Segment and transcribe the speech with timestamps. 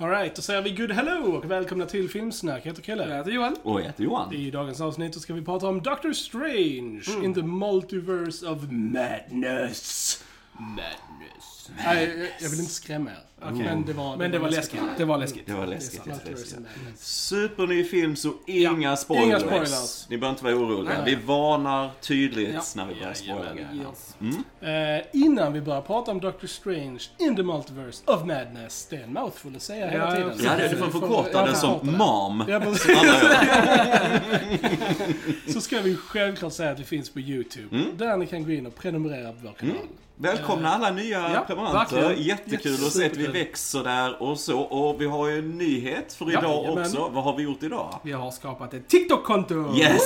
[0.00, 2.60] Alright, då säger vi good hello och välkomna till Filmsnack.
[2.64, 3.08] Jag heter Krille.
[3.08, 3.56] Jag heter Johan.
[3.62, 4.34] Och jag heter Johan.
[4.34, 10.24] I dagens avsnitt så ska vi prata om Doctor Strange in the multiverse of madness.
[10.52, 11.07] Madness.
[11.84, 13.18] Nej, jag vill inte skrämma er.
[13.52, 14.80] Men det var, Men det var läskigt.
[14.96, 15.46] Det var läskigt.
[15.46, 16.04] Det var läskigt.
[16.04, 16.18] Det of
[16.60, 16.66] madness.
[16.96, 19.26] Superny film, så inga spoilers.
[19.26, 20.06] inga spoilers.
[20.08, 20.94] Ni behöver inte vara oroliga.
[21.04, 21.14] Nej.
[21.16, 22.62] Vi varnar tydligt Ja.
[22.76, 24.16] när vi börjar spoila yes.
[24.60, 28.86] Eh, innan vi börjar prata om Doctor Strange in the multiverse of madness.
[28.90, 30.32] Det är en mouthful att säga hela Ja, tiden.
[30.44, 31.96] Ja, det, du får förkorta det som.
[32.48, 32.62] Ja,
[33.06, 34.20] gör.
[35.52, 37.76] Så ska vi självklart säga att vi finns på YouTube.
[37.76, 37.96] Mm.
[37.96, 39.76] Där ni kan gå in och prenumerera på vår kanal.
[40.20, 41.96] Välkomna alla nya Ja, prenumeranter.
[42.02, 42.22] verkligen.
[42.26, 44.60] Jättekul att se att vi växer där och så.
[44.60, 46.84] Och vi har ju en nyhet för idag jajamän.
[46.84, 47.10] också.
[47.14, 48.00] Vad har vi gjort idag?
[48.04, 49.74] Vi har skapat ett TikTok-konto.
[49.76, 50.02] Yes!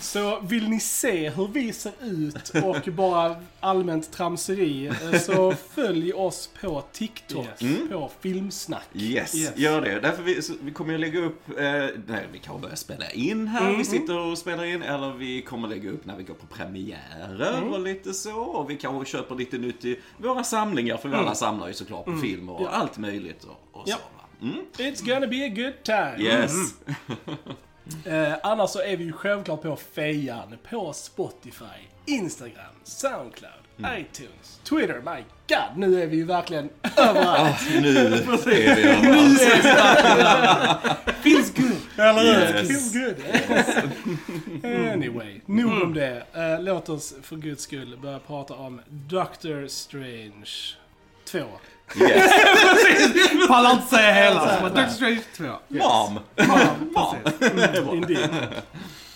[0.00, 6.12] Så vill ni se hur vi ser ut och bara allmänt tramseri eh, så följ
[6.12, 7.88] oss på TikTok, Yes.
[7.90, 8.88] på Filmsnack.
[8.94, 9.52] Yes, Yes.
[9.56, 10.00] gör det.
[10.00, 11.64] Därför vi, vi kommer lägga upp, eh,
[12.06, 15.68] nej, vi kan börja spela in här, vi sitter och spelar in, eller vi kommer
[15.68, 18.36] lägga upp när vi går på premiärer och lite så.
[18.40, 22.04] Och vi kanske köper lite nytt i våra samlingar, för vi alla samlar ju såklart
[22.04, 23.96] på film och allt möjligt och, och Ja.
[23.96, 24.44] så.
[24.44, 24.66] Mm?
[24.76, 26.16] It's gonna be a good time.
[26.18, 26.52] Yes.
[28.04, 31.64] Eh, annars så är vi ju självklart på Fejan, på Spotify,
[32.06, 34.00] Instagram, Soundcloud, Mm.
[34.00, 35.00] iTunes, Twitter.
[35.04, 37.56] My God, nu är vi ju verkligen överallt.
[37.76, 38.16] Ah, nu är vi
[38.82, 39.40] överallt.
[41.22, 41.76] Feels good.
[41.98, 42.30] Eller hur?
[42.30, 42.68] Yes.
[42.68, 43.16] Feels good.
[44.92, 46.22] anyway, nog om det.
[46.34, 50.50] Eh, låt oss för guds skull börja prata om Doctor Strange
[51.24, 51.38] 2.
[52.00, 52.32] Yes.
[53.48, 54.60] Pallar inte säga hela.
[54.68, 55.44] Doctor Strange 2.
[55.68, 56.18] Mom.
[56.94, 57.16] Mom.
[57.94, 58.28] Indeed.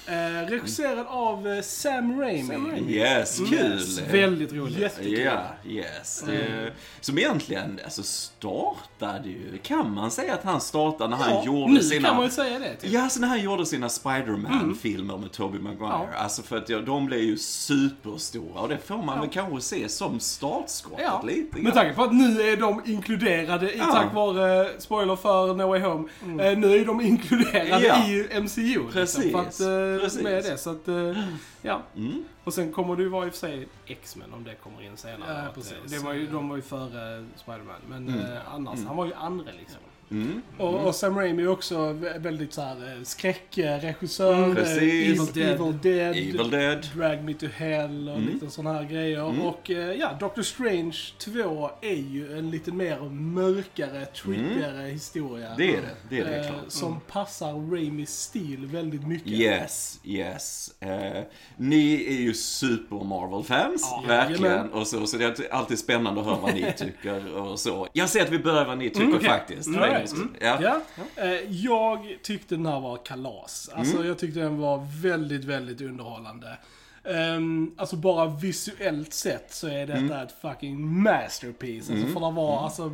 [0.09, 2.47] Eh, regisserad av eh, Sam Raimi.
[2.49, 2.93] Sam Raimi.
[2.93, 3.81] Yes, kul.
[4.12, 4.78] Väldigt roligt.
[4.78, 5.19] Jättekul.
[5.21, 6.25] Ja, yes.
[6.27, 11.45] Det, som egentligen alltså startade ju, kan man säga att han startade när han Ja,
[11.45, 12.09] gjorde Nu sina...
[12.09, 12.75] kan man ju säga det.
[12.77, 12.91] Typ.
[12.93, 16.09] Ja, alltså när han gjorde sina Spider-Man-filmer med Tobey Maguire.
[16.12, 16.19] Ja.
[16.19, 19.89] Alltså för att ja, de blev ju superstora och det får man väl kanske se
[19.89, 21.75] som startskottet Ja, lite med grann.
[21.75, 23.84] tanke på att nu är de inkluderade i, Ja.
[23.93, 28.06] tack vare, spoiler för No Way Home, eh, nu är de inkluderade Ja.
[28.09, 28.81] i MCU.
[28.93, 30.23] Precis, Liksom, för att, eh, precis.
[30.23, 31.25] Med det, så att, eh,
[31.62, 31.83] ja.
[31.97, 32.25] Mm.
[32.45, 34.97] Och sen kommer det ju vara i och för sig X-Men om det kommer in
[34.97, 35.33] senare.
[35.33, 35.73] Ja, Att, precis.
[35.73, 37.81] eh, Det var ju, de var ju före Spider-Man.
[37.89, 38.21] Men Mm.
[38.33, 39.81] eh, annars, han var ju andra liksom.
[40.11, 40.43] Mm.
[40.59, 44.34] Och, och Sam Raimi är också vä- väldigt så här eh, skräckregissör.
[44.44, 44.83] Mm, precis.
[44.83, 45.61] Evil, Dead.
[45.61, 46.17] Evil Dead.
[46.17, 46.87] Evil Dead.
[46.97, 48.28] Drag Me To Hell och Mm.
[48.34, 49.28] lite sådana här grejer.
[49.31, 49.41] Mm.
[49.43, 55.47] Och eh, ja, Doctor Strange 2 är ju en lite mer mörkare, trippigare historia.
[55.47, 55.56] Mm.
[55.59, 56.65] Det är det, det är det Eh, klart.
[56.69, 59.28] Som passar Raimis stil väldigt mycket.
[59.33, 60.71] Yes, yes.
[60.81, 61.22] Eh,
[61.56, 64.43] ni är ju super Marvel-fans, Ja, verkligen.
[64.45, 64.72] jajamän.
[64.72, 67.89] Och så, så det är alltid spännande att höra vad ni tycker och så.
[67.93, 69.69] Jag ser att vi börjar vad ni tycker Mm, faktiskt.
[70.01, 70.61] Mm, right.
[70.61, 70.81] Ja.
[71.17, 71.25] Ja.
[71.25, 73.71] Eh, jag tyckte den här var kalas.
[73.75, 74.07] Alltså Mm.
[74.09, 76.59] jag tyckte den var väldigt, väldigt underhållande.
[77.05, 80.12] Um, alltså bara visuellt sett så är detta Mm.
[80.12, 81.91] ett fucking masterpiece.
[81.91, 82.91] Alltså för det var alltså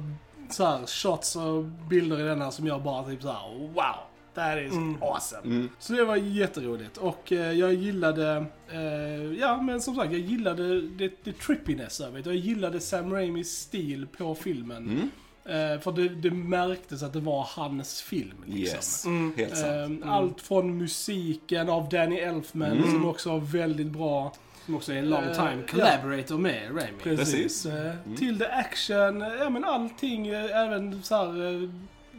[0.51, 3.95] så här shots och bilder i denna som jag bara typ så här: wow.
[4.35, 5.43] That is awesome.
[5.45, 5.69] Mm.
[5.79, 6.97] Så det var jätteroligt.
[6.97, 12.23] Och eh, jag gillade, eh, ja men som sagt, jag gillade det, det trippiness över
[12.23, 12.31] det.
[12.31, 15.11] Jag gillade Sam Raimis stil på filmen.
[15.45, 15.73] Mm.
[15.73, 18.45] Eh, för det, det märktes att det var hans film.
[18.47, 18.77] Liksom.
[18.77, 19.33] Yes, Mm.
[19.37, 20.05] helt sant.
[20.05, 22.91] Eh, Allt från musiken av Danny Elfman Mm.
[22.91, 24.33] som också var väldigt bra.
[24.65, 26.99] Som också är en long Eh, time collaborator med Raimi.
[27.03, 27.33] Precis.
[27.33, 27.67] Precis.
[27.67, 28.17] Eh, Mm.
[28.17, 31.71] Till the action, ja men allting, även så här,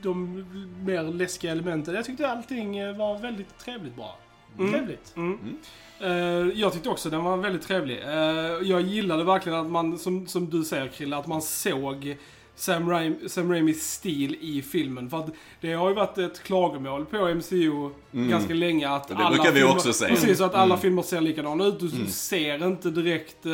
[0.01, 0.45] de
[0.85, 1.95] mer läskiga elementen.
[1.95, 4.17] Jag tyckte allting var väldigt trevligt bra.
[4.59, 4.72] Mm.
[4.72, 5.13] Trevligt.
[5.16, 5.40] Mm.
[5.40, 5.57] Mm.
[6.50, 8.01] Eh, jag tyckte också den var väldigt trevlig.
[8.03, 8.11] Eh,
[8.69, 12.17] jag gillade verkligen att man, som, som du säger Krille, att man såg
[12.56, 15.09] Sam, Raim, Sam Raimis stil i filmen.
[15.09, 15.29] För att
[15.61, 18.29] det har ju varit ett klagomål på MCU Mm.
[18.29, 20.09] ganska länge att det brukar vi filmer, också säga.
[20.09, 20.79] Precis, att alla Mm.
[20.79, 21.79] filmer ser likadana ut.
[21.79, 22.08] Du Mm.
[22.08, 23.52] ser inte direkt eh,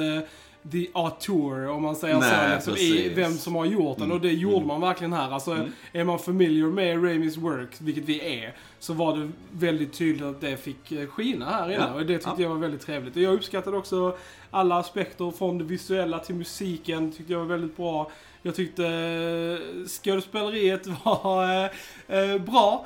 [0.71, 4.05] the auteur, om man säger Nej, så, liksom, i vem som har gjort den.
[4.05, 4.17] Mm.
[4.17, 4.67] Och det gjorde Mm.
[4.67, 5.31] man verkligen här.
[5.31, 5.71] Alltså, Mm.
[5.93, 10.41] är man familiar med Raimis work, vilket vi är, så var det väldigt tydligt att
[10.41, 11.87] det fick eh, skina här inne.
[11.93, 11.93] Ja.
[11.93, 12.41] Och det tyckte Ja.
[12.41, 13.15] jag var väldigt trevligt.
[13.15, 14.17] Och jag uppskattade också
[14.51, 18.11] alla aspekter från det visuella till musiken, tyckte jag var väldigt bra.
[18.41, 21.69] Jag tyckte eh, skådespeleriet var eh,
[22.19, 22.85] eh, bra.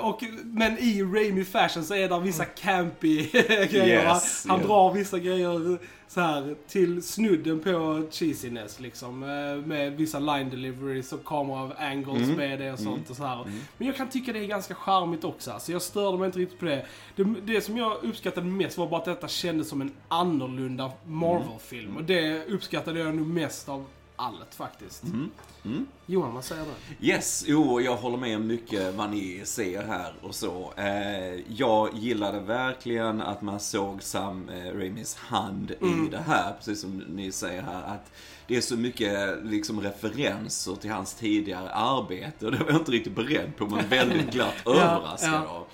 [0.00, 3.22] Och, men i Raimi fashion så är det vissa campy
[3.70, 4.02] grejer.
[4.04, 4.68] Yes, Han yeah.
[4.68, 5.78] drar vissa grejer
[6.08, 9.18] så här till snudden på cheesiness liksom.
[9.66, 12.36] Med vissa line deliveries och kamera angles Mm.
[12.36, 13.04] med det och sånt Mm.
[13.10, 13.42] och så här.
[13.42, 13.58] Mm.
[13.78, 15.54] Men jag kan tycka det är ganska charmigt också.
[15.60, 16.86] Så jag störde mig inte riktigt på det.
[17.16, 17.24] det.
[17.44, 21.96] Det som jag uppskattade mest var bara att detta kändes som en annorlunda Marvel-film.
[21.96, 23.84] Och det uppskattade jag nog mest av
[24.16, 25.04] allt faktiskt.
[25.64, 25.86] Mm.
[26.06, 27.06] Johan, vad säger du?
[27.06, 30.72] Yes, jo, jag håller med mycket vad ni ser här och så.
[30.76, 36.80] Eh, jag gillade verkligen att man såg Sam eh, Raimis hand i det här, precis
[36.80, 37.82] som ni säger här.
[37.82, 38.12] Att
[38.46, 42.92] det är så mycket liksom referenser till hans tidigare arbete och det var jag inte
[42.92, 45.48] riktigt beredd på, men väldigt glatt överraskad ja.
[45.48, 45.66] av.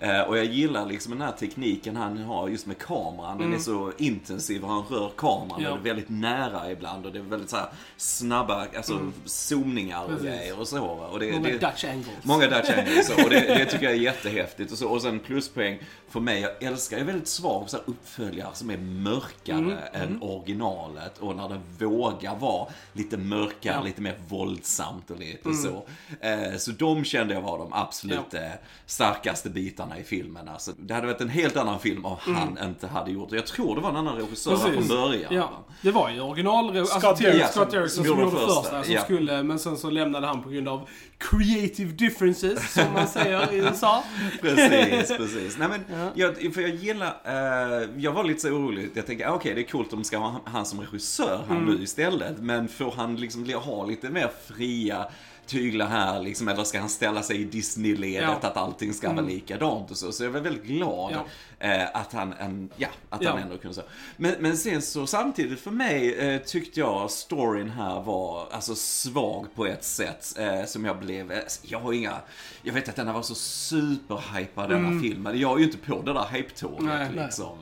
[0.00, 3.38] Eh, Och jag gillar liksom den här tekniken han har just med kameran.
[3.38, 5.62] Den är så intensiv och han rör kameran.
[5.62, 5.70] Ja.
[5.70, 10.04] Och det är väldigt nära ibland och det är väldigt så här snabba alltså, zoomningar
[10.04, 10.84] och grejer och så.
[10.84, 12.08] Och det, Många det, Dutch angles.
[12.24, 14.72] Många Dutch angles och det, det tycker jag är jättehäftigt.
[14.72, 15.78] Och, så, och sen pluspoäng
[16.08, 20.22] för mig, jag älskar, jag är väldigt svag här uppföljare som är mörkare Mm, än
[20.22, 21.18] originalet.
[21.18, 23.72] Och när det vågar vara lite mörkare, Ja.
[23.72, 23.84] Mm.
[23.86, 25.86] lite mer våldsamt och lite så.
[26.20, 28.40] Eh, så de kände jag var de absolut eh,
[28.86, 30.48] starkaste bitarna i filmen.
[30.48, 33.36] Alltså, det hade varit en helt annan film om han inte hade gjort det.
[33.36, 34.72] Jag tror det var en annan regissör Mm.
[34.74, 35.34] Från början.
[35.34, 35.74] Ja, va?
[35.82, 37.48] det var ju original Scott alltså, Derrickson.
[37.52, 39.00] Scott Derrickson som gjorde första, första, som ja.
[39.02, 40.88] skulle, men sen så lämnade han på grund av
[41.18, 44.04] creative differences, som man säger i USA.
[44.40, 45.58] Precis, precis.
[45.58, 46.10] Nej, men Ja.
[46.14, 48.90] jag, för jag gillar, eh, jag var lite så orolig.
[48.94, 51.56] Jag tänker, ah, okej det är coolt om de ska ha han som regissör han
[51.56, 51.74] Mm.
[51.74, 52.38] nu istället.
[52.38, 55.06] Men får han liksom li- ha lite mer fria
[55.46, 58.48] tyglar här liksom, eller ska han ställa sig i Disney-ledet Ja.
[58.48, 60.12] att allting ska vara likadant och så.
[60.12, 61.24] Så jag var väldigt glad Ja.
[61.60, 63.30] Eh, att han, en, ja, att Ja.
[63.30, 63.82] han ändå kunde så.
[64.16, 69.46] Men, men sen så samtidigt för mig eh, tyckte jag storyn här var alltså svag
[69.54, 72.14] på ett sätt eh, som jag blev, eh, jag har inga,
[72.62, 75.38] jag vet att denna var så superhypad denna filmen.
[75.40, 77.58] Jag är ju inte på det där hype-tåget liksom.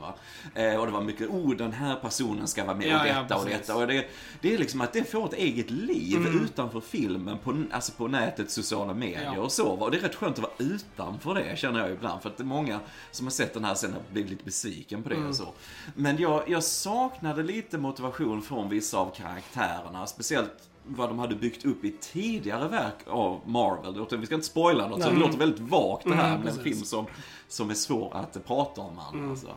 [0.55, 3.21] Eh, och det var mycket, oh den här personen ska vara med Ja, och ja,
[3.21, 3.59] detta och precis.
[3.67, 3.75] detta.
[3.75, 4.05] Och det,
[4.41, 6.43] det är liksom att det får ett eget liv Mm.
[6.43, 9.41] utanför filmen, på, alltså på nätet, sociala medier Ja.
[9.41, 9.67] och så.
[9.69, 12.21] Och det är rätt skönt att vara utanför det känner jag ibland.
[12.21, 12.79] För att det är många
[13.11, 15.29] som har sett den här sen har blivit lite besviken på det Mm.
[15.29, 15.47] och så.
[15.95, 20.07] Men jag, jag saknade lite motivation från vissa av karaktärerna.
[20.07, 24.05] Speciellt vad de hade byggt upp i tidigare verk av Marvel.
[24.19, 26.63] Vi ska inte spoila något, så det låter väldigt vagt det här Mm, med en
[26.63, 27.05] film som,
[27.47, 29.29] som är svår att prata om annars.
[29.29, 29.47] Alltså.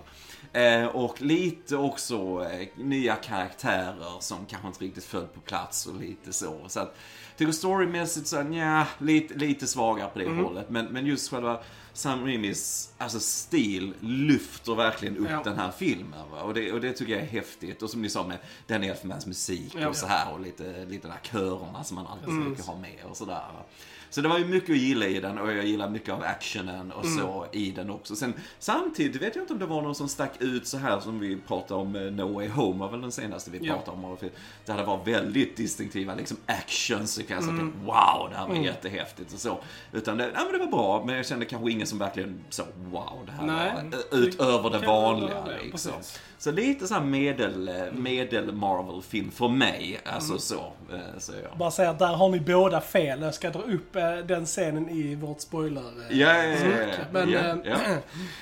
[0.53, 5.95] Eh, och lite också eh, nya karaktärer som kanske inte riktigt föll på plats och
[6.01, 6.69] lite så.
[6.69, 6.97] Så att,
[7.37, 10.45] tycker storymässigt så, nja, lite, lite svagare på det Mm.
[10.45, 10.71] hållet.
[10.71, 11.61] Men, men just själva
[11.93, 15.41] Sam Raimis alltså stil lyfter verkligen upp Ja.
[15.45, 16.31] den här filmen.
[16.31, 16.43] Va?
[16.43, 17.83] Och, det, och det tycker jag är häftigt.
[17.83, 19.89] Och som ni sa med Danny Elfmans musik Ja.
[19.89, 23.05] och så här och lite, lite de här körerna som man alltid försöker ha med
[23.11, 23.43] och sådär.
[24.13, 26.93] Så det var ju mycket att gilla i den och jag gillar mycket av actionen
[26.93, 28.17] och så i den också.
[28.17, 31.19] Sen samtidigt vet jag inte om det var någon som stack ut så här som
[31.21, 33.75] vi pratade om eh, No Way Home var väl den senaste vi Ja.
[33.75, 34.05] pratade om.
[34.05, 34.19] Och
[34.67, 37.49] Där det var väldigt distinktiva liksom actionsekvenser.
[37.51, 37.73] Mm.
[37.85, 39.59] Wow, det här var jättehäftigt och så.
[39.93, 42.63] Utan det, ja, men det var bra, men jag kände kanske ingen som verkligen så
[42.77, 43.73] wow, det här Nej.
[43.75, 45.93] var eh, utöver det Kan vanliga det, liksom.
[45.93, 46.21] precis.
[46.39, 50.01] Så lite så här medel, eh, medel Marvel-film för mig.
[50.05, 50.41] Alltså Mm.
[50.41, 50.73] så,
[51.19, 51.57] så ja.
[51.59, 53.23] Bara säga där har ni båda fel.
[53.23, 55.83] Jag ska dra upp den scenen i vårt spoiler.
[56.11, 57.57] eh, Ja, ja, ja, ja, Men, ja, eh,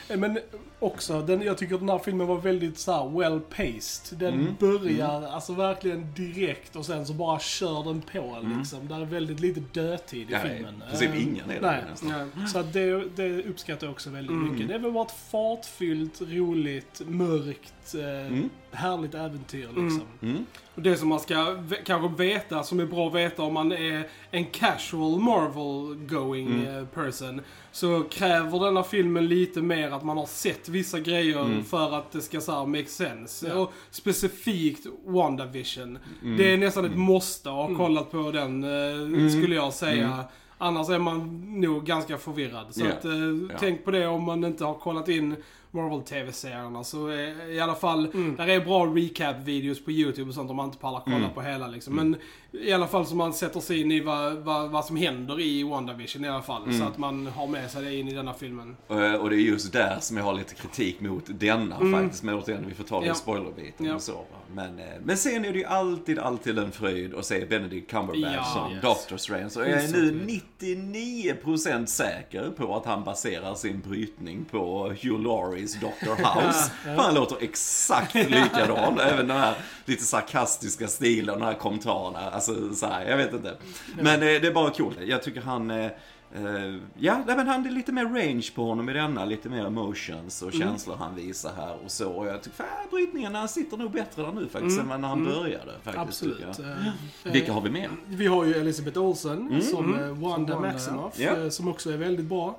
[0.08, 0.16] ja.
[0.16, 0.38] men
[0.78, 4.18] också, den, jag tycker den här filmen var väldigt så här well paced.
[4.18, 4.54] Den Mm.
[4.58, 8.58] börjar alltså verkligen direkt och sen så bara kör den på Mm.
[8.58, 8.88] liksom.
[8.88, 10.82] Det är väldigt lite dödtid i Ja, filmen.
[11.00, 11.84] Eh, ingen är det Nej.
[11.90, 12.48] nästan.
[12.52, 14.52] Så att det, det uppskattar jag också väldigt Mm.
[14.52, 14.68] mycket.
[14.82, 18.38] Det bara ett fartfyllt, roligt, mörkt, eh,
[18.72, 20.02] härligt äventyr liksom.
[20.22, 20.46] Mm.
[20.74, 24.08] Och det som man ska kanske veta, som är bra att veta om man är
[24.30, 25.20] en casual
[25.54, 26.78] Marvel-going Mm.
[26.78, 27.40] eh, person,
[27.72, 31.64] så kräver denna filmen lite mer att man har sett vissa grejer Mm.
[31.64, 33.48] för att det ska så här make sense.
[33.48, 33.54] Ja.
[33.54, 35.98] Och specifikt WandaVision.
[36.22, 36.36] Mm.
[36.36, 40.06] Det är nästan ett måste att ha kollat på den, eh, skulle jag säga.
[40.06, 40.24] Mm.
[40.62, 42.66] Annars är man nog ganska förvirrad.
[42.70, 42.92] Så Ja.
[42.92, 43.12] att, eh,
[43.50, 43.56] Ja.
[43.60, 45.36] tänk på det om man inte har kollat in
[45.70, 46.84] Marvel-TV-serierna.
[46.84, 48.36] Så är, i alla fall, Mm.
[48.36, 51.30] där är bra recap-videos på YouTube och sånt om man inte pallar kolla Mm.
[51.34, 51.94] på hela liksom.
[51.94, 52.16] Men
[52.52, 55.62] i alla fall så man sätter sig in i vad, vad, vad som händer i
[55.62, 56.62] WandaVision i alla fall.
[56.64, 56.78] Mm.
[56.78, 58.76] Så att man har med sig det in i denna filmen.
[58.88, 62.22] Eh, Och det är just där som jag har lite kritik mot denna faktiskt.
[62.22, 63.06] Men återigen, vi får ta det Mm.
[63.08, 63.12] Ja.
[63.12, 63.94] i spoilerbiten Ja.
[63.94, 64.12] och så.
[64.12, 64.24] va.
[64.54, 68.34] Men, eh, men sen är det ju alltid, alltid en fröjd att se Benedict Cumberbatch
[68.36, 68.44] Ja.
[68.44, 68.82] som Yes.
[68.82, 69.50] Doctor Strange.
[69.56, 70.26] Och jag är nu so good.
[70.26, 76.70] 99% säker på att han baserar sin brytning på Hugh Laurie's Doctor House.
[76.84, 78.98] För han låter exakt likadan.
[79.12, 79.54] Även den här
[79.84, 82.30] lite sarkastiska stilen och de här kommentarerna.
[82.30, 83.56] Alltså så här, jag vet inte.
[83.96, 84.96] Men eh, det är bara coolt.
[85.06, 85.90] Jag tycker han...
[86.34, 89.24] eh, eh, ja, nej, men han är lite mer range på honom i denna.
[89.24, 92.10] Lite mer emotions och känslor han visar här och så.
[92.12, 95.72] Och jag tycker fan, brytningarna sitter nog bättre där nu faktiskt än när han började.
[95.82, 96.40] Faktiskt, Absolut.
[96.58, 96.66] jag.
[96.70, 97.90] Eh, Vilka har vi med?
[98.06, 102.26] Vi har ju Elisabeth Olsen som eh, Wanda Wanda, Maximoff, eh, som också är väldigt
[102.26, 102.58] bra.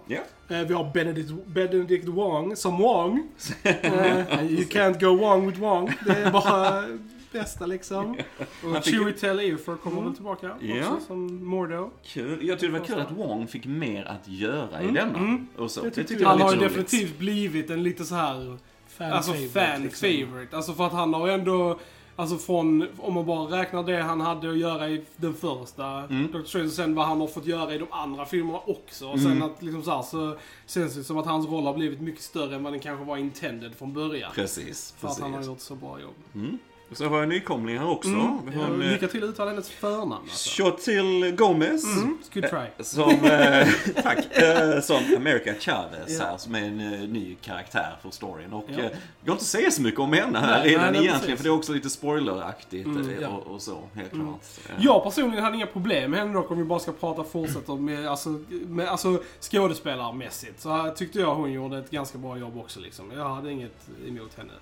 [0.49, 3.27] Eh, vi har Benedict, Benedict Wong som Wong.
[3.63, 5.93] Eh, you can't go wrong with Wong.
[6.05, 6.83] Det är bara
[7.31, 8.11] bästa liksom.
[8.63, 10.75] Och fick- Chiwetel Ejiofor kommer väl tillbaka Ja.
[10.93, 11.89] också som Mordo.
[12.03, 12.47] Kul.
[12.47, 15.37] Jag tyckte det var kul att Wong fick mer att göra i denna.
[15.57, 15.79] Och så.
[15.81, 18.57] Det tyckte tyckte jag Han har ju definitivt blivit en lite så här
[18.87, 20.09] Fan Alltså favorite, fan liksom.
[20.09, 20.55] favorite.
[20.55, 21.79] Alltså för att han har ändå,
[22.15, 26.23] alltså från, om man bara räknar det han hade att göra i den första Mm.
[26.31, 29.07] Doctor Strange och sen vad han har fått göra i de andra filmerna också.
[29.09, 29.43] Och sen Mm.
[29.43, 32.55] att liksom så, här, så känns det som att hans roll har blivit mycket större
[32.55, 34.31] än vad den kanske var intended från början.
[34.35, 34.93] Precis.
[34.97, 35.49] För att han har precis.
[35.51, 36.15] gjort så bra jobb.
[36.35, 36.57] Mm.
[36.91, 38.09] Och så har jag en nykomling här också.
[38.09, 38.27] Mm.
[38.55, 40.63] Hon, eh, Lycka till att uttala hennes förnamn alltså.
[40.63, 41.83] Chotil Gomez.
[41.97, 42.17] Mm.
[42.33, 42.83] Good try.
[42.83, 43.67] Som, eh,
[44.03, 46.25] tack, eh, som America Chavez Ja.
[46.25, 48.53] här, som är en eh, ny karaktär för storyn.
[48.53, 48.73] Och Ja.
[48.73, 48.91] eh, går
[49.25, 51.49] inte att säga så mycket om henne här Nej, redan nej, nej, egentligen, för det
[51.49, 53.27] är också lite spoileraktigt Mm, eh, ja.
[53.27, 54.25] och, och så, helt Mm.
[54.27, 54.41] klart.
[54.69, 57.75] Eh, Jag personligen hade inga problem med henne dock om vi bara ska prata fortsätter
[57.75, 60.61] med, alltså, med alltså skådespelarmässigt.
[60.61, 63.11] Så här tyckte jag hon gjorde ett ganska bra jobb också liksom.
[63.15, 64.53] Jag hade inget emot henne.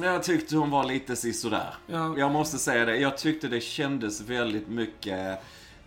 [0.00, 1.74] Jag tyckte hon var lite sisådär.
[1.86, 2.14] Ja.
[2.18, 2.96] Jag måste säga det.
[2.96, 5.38] Jag tyckte det kändes väldigt mycket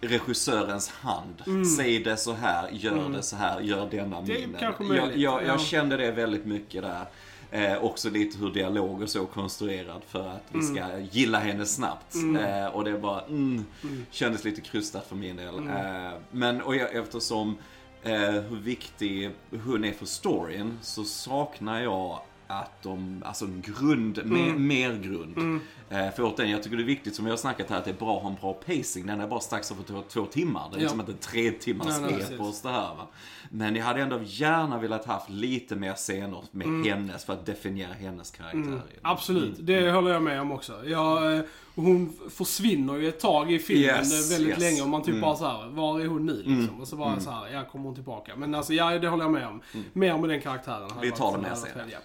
[0.02, 1.66] regissörens hand.
[1.78, 4.26] Säg det så här, gör det så här, gör denna Mm.
[4.26, 4.62] Det minen.
[4.62, 5.48] jag, möjligt, jag, ja.
[5.48, 7.06] jag kände det väldigt mycket där.
[7.52, 12.16] Eh, också lite hur dialog och så konstruerad för att vi ska gilla henne snabbt.
[12.16, 13.66] Eh, och det bara, mm,
[14.12, 15.68] kändes lite krystat för min del.
[15.68, 17.58] Eh, men och jag, eftersom
[18.04, 19.32] eh, hur viktig
[19.66, 25.62] hon är för storyn så saknar jag att de, alltså en grund, mer, mer grund.
[25.90, 27.92] Eh, för återigen, jag tycker det är viktigt som vi har snackat här att det
[27.92, 29.06] är bra att ha en bra pacing.
[29.08, 30.70] Den är bara strax över två, två timmar.
[30.72, 30.82] Det är Ja.
[30.84, 31.88] liksom inte en tre timmars
[32.32, 33.08] epos det här va.
[33.50, 37.94] Men jag hade ändå gärna velat haft lite mer scener med hennes för att definiera
[37.94, 38.60] hennes karaktär.
[38.60, 40.86] Mm, absolut, det håller jag med om också.
[40.86, 41.42] Jag,
[41.76, 44.60] hon försvinner ju ett tag i filmen Yes, väldigt yes.
[44.60, 45.22] länge och man typ Mm.
[45.22, 46.82] bara så här, var är hon nu liksom?
[46.82, 48.32] Och så bara så här, ja kommer hon tillbaka?
[48.38, 49.62] Men alltså, ja det håller jag med om.
[49.94, 50.90] Mer med den karaktären.
[51.02, 51.74] Vi tar det mer hade varit sen.
[51.74, 51.98] trevligt,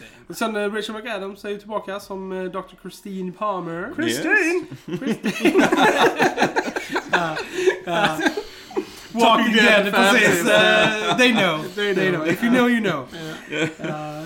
[0.00, 0.06] Ja.
[0.28, 2.60] Och sen eh, Rachel McAdams är ju tillbaka som eh, Dr.
[2.82, 3.92] Christine Palmer.
[3.96, 4.64] Christine!
[9.12, 10.20] Walking Dead Dead, family.
[10.20, 10.48] precis.
[10.48, 11.62] Eh, they know.
[11.74, 12.26] They, know.
[12.26, 13.06] If you know, you know.
[13.50, 13.58] Uh,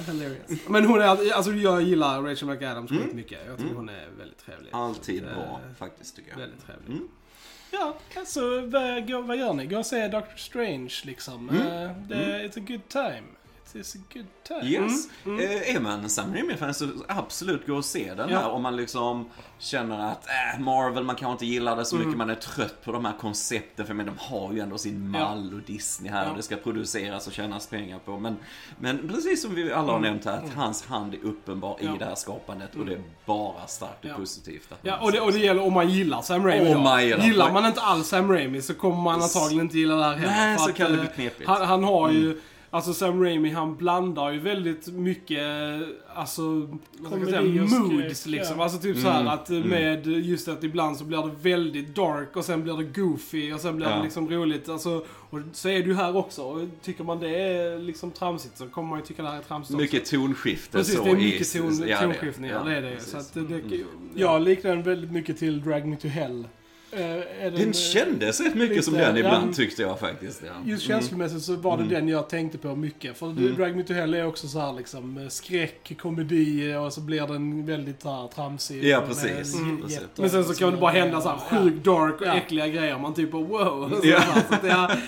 [0.06, 0.50] hilarious.
[0.68, 3.16] Men hon är, alltså jag gillar Rachel McAdams Mm.
[3.16, 3.38] mycket.
[3.46, 4.70] Jag tycker hon är väldigt trevlig.
[4.72, 6.38] Alltid Eh, bra faktiskt tycker jag.
[6.38, 6.88] Väldigt trevlig.
[6.96, 7.08] Mm.
[7.72, 9.66] Ja, alltså vad, vad gör ni?
[9.66, 11.48] Gå och se Doctor Strange liksom.
[11.50, 11.66] Mm.
[11.66, 12.14] Eh, det,
[12.48, 13.22] It's a good time.
[13.74, 14.70] It's a good time.
[14.70, 15.08] Yes.
[15.26, 18.38] Eh, är man Sam Raimi-fan så absolut gå och se den Ja.
[18.38, 22.16] här om man liksom känner att äh, Marvel, man kanske inte gillar det så mycket,
[22.16, 25.54] man är trött på de här koncepten för men de har ju ändå sin mall
[25.54, 26.30] och Disney här Ja.
[26.30, 28.18] och det ska produceras och tjänas pengar på.
[28.18, 28.36] Men,
[28.78, 31.94] men precis som vi alla har nämnt här, att hans hand är uppenbar Ja.
[31.94, 34.14] i det här skapandet och det är bara starkt och Ja.
[34.16, 34.72] positivt.
[34.72, 37.24] att Ja, och det, och det gäller om man gillar Sam Raimi Om man gillar-
[37.24, 40.32] Gillar man inte alls Sam Raimi så kommer man antagligen inte gilla det här heller.
[40.32, 41.48] Nej, För så att, kan det bli eh, knepigt.
[41.48, 45.42] Han, han har ju, alltså Sam Raimi han blandar ju väldigt mycket,
[46.14, 46.42] alltså,
[46.98, 48.56] vad ska man säga, moods skräck, liksom.
[48.58, 48.62] ja.
[48.64, 51.94] Alltså typ så här Mm, att eh, med just att ibland så blir det väldigt
[51.94, 53.96] dark och sen blir det goofy och sen blir Ja.
[53.96, 54.68] det liksom roligt.
[54.68, 56.42] Alltså, och så är det ju här också.
[56.42, 59.42] Och tycker man det är liksom tramsigt så kommer man ju tycka det här är
[59.42, 59.82] tramsigt också.
[59.82, 62.64] Mycket tonskifte Precis, så det är mycket ton, ja, tonskiftningar.
[62.64, 62.94] det är det.
[62.94, 63.10] precis.
[63.10, 63.84] Så att det, det, ja.
[64.14, 66.48] Jag liknar den väldigt mycket till Drag Me To Hell.
[66.92, 67.00] Eh,
[67.46, 69.20] är Den eh, kändes rätt mycket som lite, den ja.
[69.20, 70.42] ibland tyckte jag faktiskt.
[70.46, 70.52] Ja.
[70.70, 71.94] Just känslomässigt så var det Mm.
[71.94, 73.18] den jag tänkte på mycket.
[73.18, 73.54] För Mm.
[73.56, 77.26] Drag Me To Hell är också så här liksom eh, skräck, komedi och så blir
[77.26, 78.84] den väldigt så här tramsig.
[78.84, 79.54] Ja, precis.
[79.54, 80.00] j- Precis.
[80.16, 82.34] Men sen så kan det bara hända så här sjukt dark och Ja.
[82.34, 82.98] äckliga grejer.
[82.98, 83.90] Man typ bara wow.
[84.02, 84.22] Så, Ja.
[84.48, 84.98] så att det är,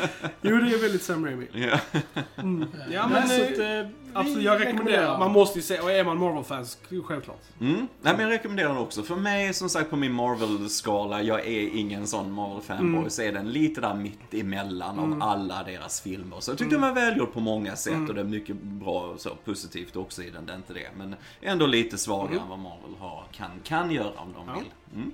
[0.42, 1.46] jo, det är väldigt Sam Raimi.
[1.52, 1.78] Ja.
[2.42, 2.64] Mm.
[2.92, 5.18] Ja, Nej, men så att, absolut, jag rekommenderar.
[5.18, 7.40] Man måste ju se, och är man Marvel-fans, självklart.
[7.60, 7.74] Mm.
[8.02, 9.02] Nej, men jag rekommenderar den också.
[9.02, 13.10] För mig, som sagt, på min Marvel-skala, jag är ingen sån Marvel-fanboy, Mm.
[13.10, 16.36] så är den lite där mitt emellan av alla deras filmer.
[16.40, 18.08] Så jag tyckte den var välgjord på många sätt Mm.
[18.08, 20.88] och det är mycket bra så positivt också i den, det är inte det.
[20.96, 22.42] Men ändå lite svagare Mm.
[22.42, 24.54] än vad Marvel har, kan, kan göra om de Ja.
[24.54, 24.70] vill.
[24.94, 25.12] Mm.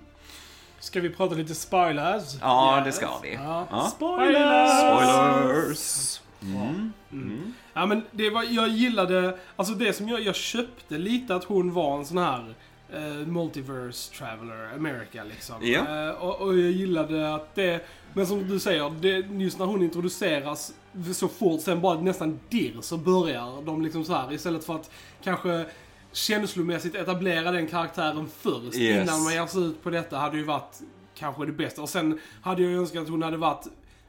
[0.80, 2.22] Ska vi prata lite spoilers?
[2.40, 2.96] Ja, det Yes.
[2.96, 3.34] ska vi.
[3.34, 3.66] Ja.
[3.70, 3.80] Ja.
[3.80, 4.70] Spoilers!
[4.78, 6.20] Spoilers!
[6.42, 6.92] Mm.
[7.12, 7.54] Mm.
[7.74, 11.72] Ja men det var, jag gillade, alltså det som jag, jag köpte lite att hon
[11.72, 12.54] var en sån här
[12.92, 15.54] eh, multiverse traveler, America liksom.
[15.60, 16.08] Ja.
[16.08, 19.82] Eh, och, och jag gillade att det, men som du säger, det, just när hon
[19.82, 20.72] introduceras
[21.14, 24.90] så fort, sen bara nästan dirr så börjar de liksom så här istället för att
[25.22, 25.66] kanske
[26.12, 29.02] känslomässigt etablera den karaktären först Yes.
[29.04, 30.80] innan man ger sig ut på detta hade ju varit
[31.14, 31.82] kanske det bästa.
[31.82, 33.66] Och sen hade jag önskat att hon hade varit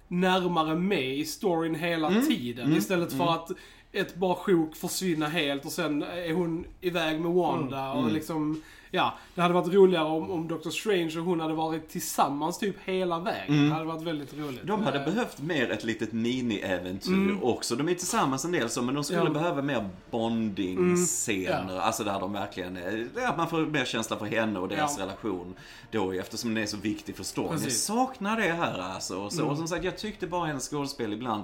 [0.10, 2.28] närmare med i storyn hela Mm.
[2.28, 2.76] tiden.
[2.76, 3.52] Istället för att
[3.92, 8.14] ett bara sjok försvinna helt och sen är hon iväg med Wanda och Mm.
[8.14, 12.58] liksom Ja, det hade varit roligare om, om Doctor Strange och hon hade varit tillsammans
[12.60, 13.70] typ hela vägen.
[13.70, 14.60] Det hade varit väldigt roligt.
[14.64, 17.76] De hade Eh, behövt mer ett litet mini-äventyr också.
[17.76, 19.30] De är tillsammans en del så, men de skulle Ja.
[19.30, 21.80] behöva mer bonding-scener.
[21.80, 22.84] Alltså där de verkligen, eh,
[23.16, 25.04] det är att man får mer känsla för henne och deras Ja.
[25.04, 25.56] relation.
[25.92, 27.60] Då eftersom den är så viktig för storyn.
[27.64, 29.18] Jag saknar det här alltså.
[29.22, 29.46] Och, så.
[29.46, 31.44] och som sagt, jag tyckte bara hennes skådespel ibland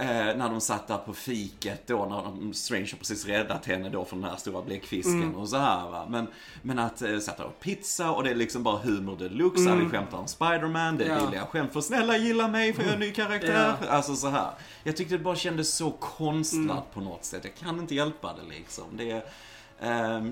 [0.00, 3.88] Eh, när de satt där på fiket då, när de, Strange har precis räddat henne
[3.88, 6.06] då från den här stora bläckfisken och så här va.
[6.08, 6.26] Men,
[6.62, 9.70] men att eh, sätta och pizza och det är liksom bara humor deluxe.
[9.70, 9.84] Mm.
[9.84, 11.24] Vi skämtar om Spiderman, det är Ja.
[11.26, 13.74] billiga skämt för snälla gilla mig för jag är en ny karaktär.
[13.80, 13.88] Ja.
[13.88, 14.50] Alltså så här.
[14.84, 17.44] Jag tyckte det bara kändes så konstlat på något sätt.
[17.44, 18.84] Jag kan inte hjälpa det liksom.
[18.96, 19.30] Det,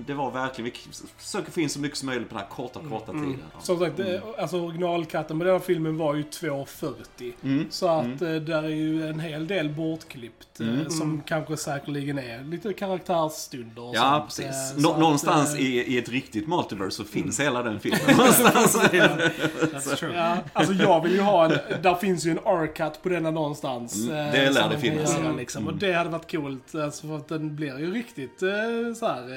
[0.07, 2.79] det var verkligen, vi försöker få in så mycket som möjligt på den här korta,
[2.89, 3.37] korta tiden.
[3.61, 4.21] Som sagt, mm.
[4.39, 7.33] alltså originalkatten på den här filmen var ju 2.40.
[7.43, 7.65] Mm.
[7.69, 10.59] Så att eh, där är ju en hel del bortklippt.
[10.59, 10.89] eh, Mm.
[10.89, 14.71] Som kanske säkerligen är lite karaktärsstunder och Ja, sånt, precis.
[14.71, 17.79] eh, Nå- så att, någonstans eh, i, i ett riktigt multiverse så finns hela den
[17.79, 17.99] filmen.
[18.17, 18.77] någonstans.
[18.77, 20.13] That's true.
[20.15, 23.95] Ja, alltså jag vill ju ha en, där finns ju en R-cut på denna någonstans.
[24.07, 25.31] Mm, eh, det lär det finnas, göra.
[25.31, 25.67] Liksom.
[25.67, 28.49] Och det hade varit coolt, alltså, för att den blir ju riktigt eh,
[28.95, 29.36] så här,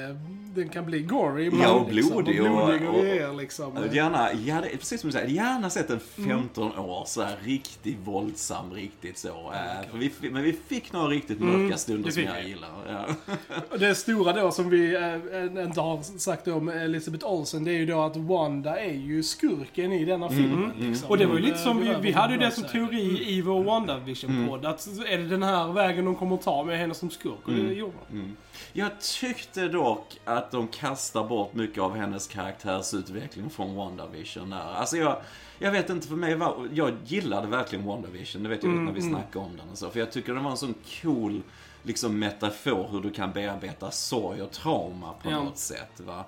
[0.55, 1.63] den kan bli gory ibland.
[1.63, 3.71] Ja, och liksom, blodig och, och- blodig och, och- grejer, liksom.
[3.75, 6.29] Jag hade Gärna, gärna, precis som du säger, gärna sett en Mm.
[6.29, 9.27] 15 år så här riktigt våldsam, riktigt så.
[9.27, 12.69] Eh, för vi, men vi fick några riktigt mörka Mm, stunder som jag gillar.
[12.87, 13.35] Ja.
[13.71, 17.77] Och det stora då som vi eh, inte har sagt om Elizabeth Olsen, det är
[17.77, 20.71] ju då att Wanda är ju skurken i denna filmen.
[20.79, 21.09] Liksom.
[21.09, 23.41] Och det var ju lite Eh, som, vi, vi hade ju det som teori i
[23.41, 24.65] vår WandaVision-podd.
[24.65, 27.45] Att är det den här vägen de kommer att ta med henne som skurk?
[27.45, 28.17] Och det gjorde de.
[28.17, 28.31] Mm.
[28.73, 28.89] Jag
[29.19, 34.73] tyckte dock att de kastar bort mycket av hennes karaktärsutveckling från WandaVision där.
[34.73, 35.17] Alltså jag,
[35.59, 39.01] jag vet inte, för mig var, jag gillade verkligen WandaVision, det vet jag när vi
[39.01, 39.89] snackade om den och så.
[39.89, 41.41] För jag tycker den var en sån cool
[41.83, 45.43] liksom metafor hur du kan bearbeta sorg och trauma på Ja.
[45.43, 45.99] något sätt.
[45.99, 46.25] Va?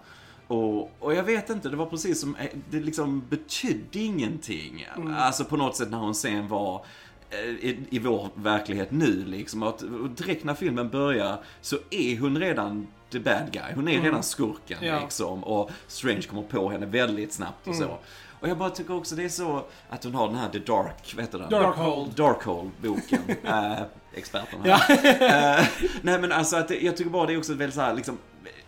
[0.48, 4.88] Och, och jag vet inte, det var precis som, eh, det liksom betydde ingenting.
[5.18, 6.86] Alltså på något sätt när hon sen var
[7.30, 9.64] eh, i, i vår verklighet nu liksom.
[9.64, 13.74] Och, att, och direkt när filmen börjar så är hon redan the bad guy.
[13.76, 15.00] Hon är redan skurken Ja.
[15.02, 15.44] liksom.
[15.44, 17.98] Och Strange kommer på henne väldigt snabbt och så.
[18.40, 21.14] Och jag bara tycker också det är så att hon har den här The Dark,
[21.16, 21.50] vad heter den?
[21.50, 22.12] Darkhold.
[22.16, 23.22] Darkhold-boken.
[23.44, 23.74] äh,
[24.16, 25.60] experten här.
[25.60, 25.66] Eh,
[26.02, 28.18] nej men alltså att det, jag tycker bara det är också väldigt så här, liksom,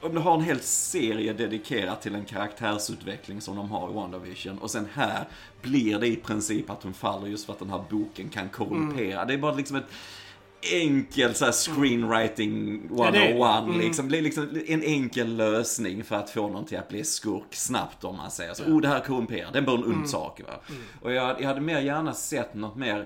[0.01, 4.57] om du har en hel serie dedikerad till en karaktärsutveckling som de har i WandaVision
[4.57, 5.27] och sen här
[5.61, 9.25] blir det i princip att hon faller just för att den här boken kan korrumpera.
[9.25, 9.85] Det är bara liksom ett
[10.73, 14.09] enkel så här screenwriting Ja, det är- 101 liksom.
[14.11, 18.03] Det är liksom en enkel lösning för att få någon till att bli skurk snabbt
[18.03, 18.63] om man säger så.
[18.63, 19.57] Oh, det här korrumperar.
[19.57, 20.53] Är bara en ond sak va.
[21.01, 23.05] Och jag, jag hade mer gärna sett något mer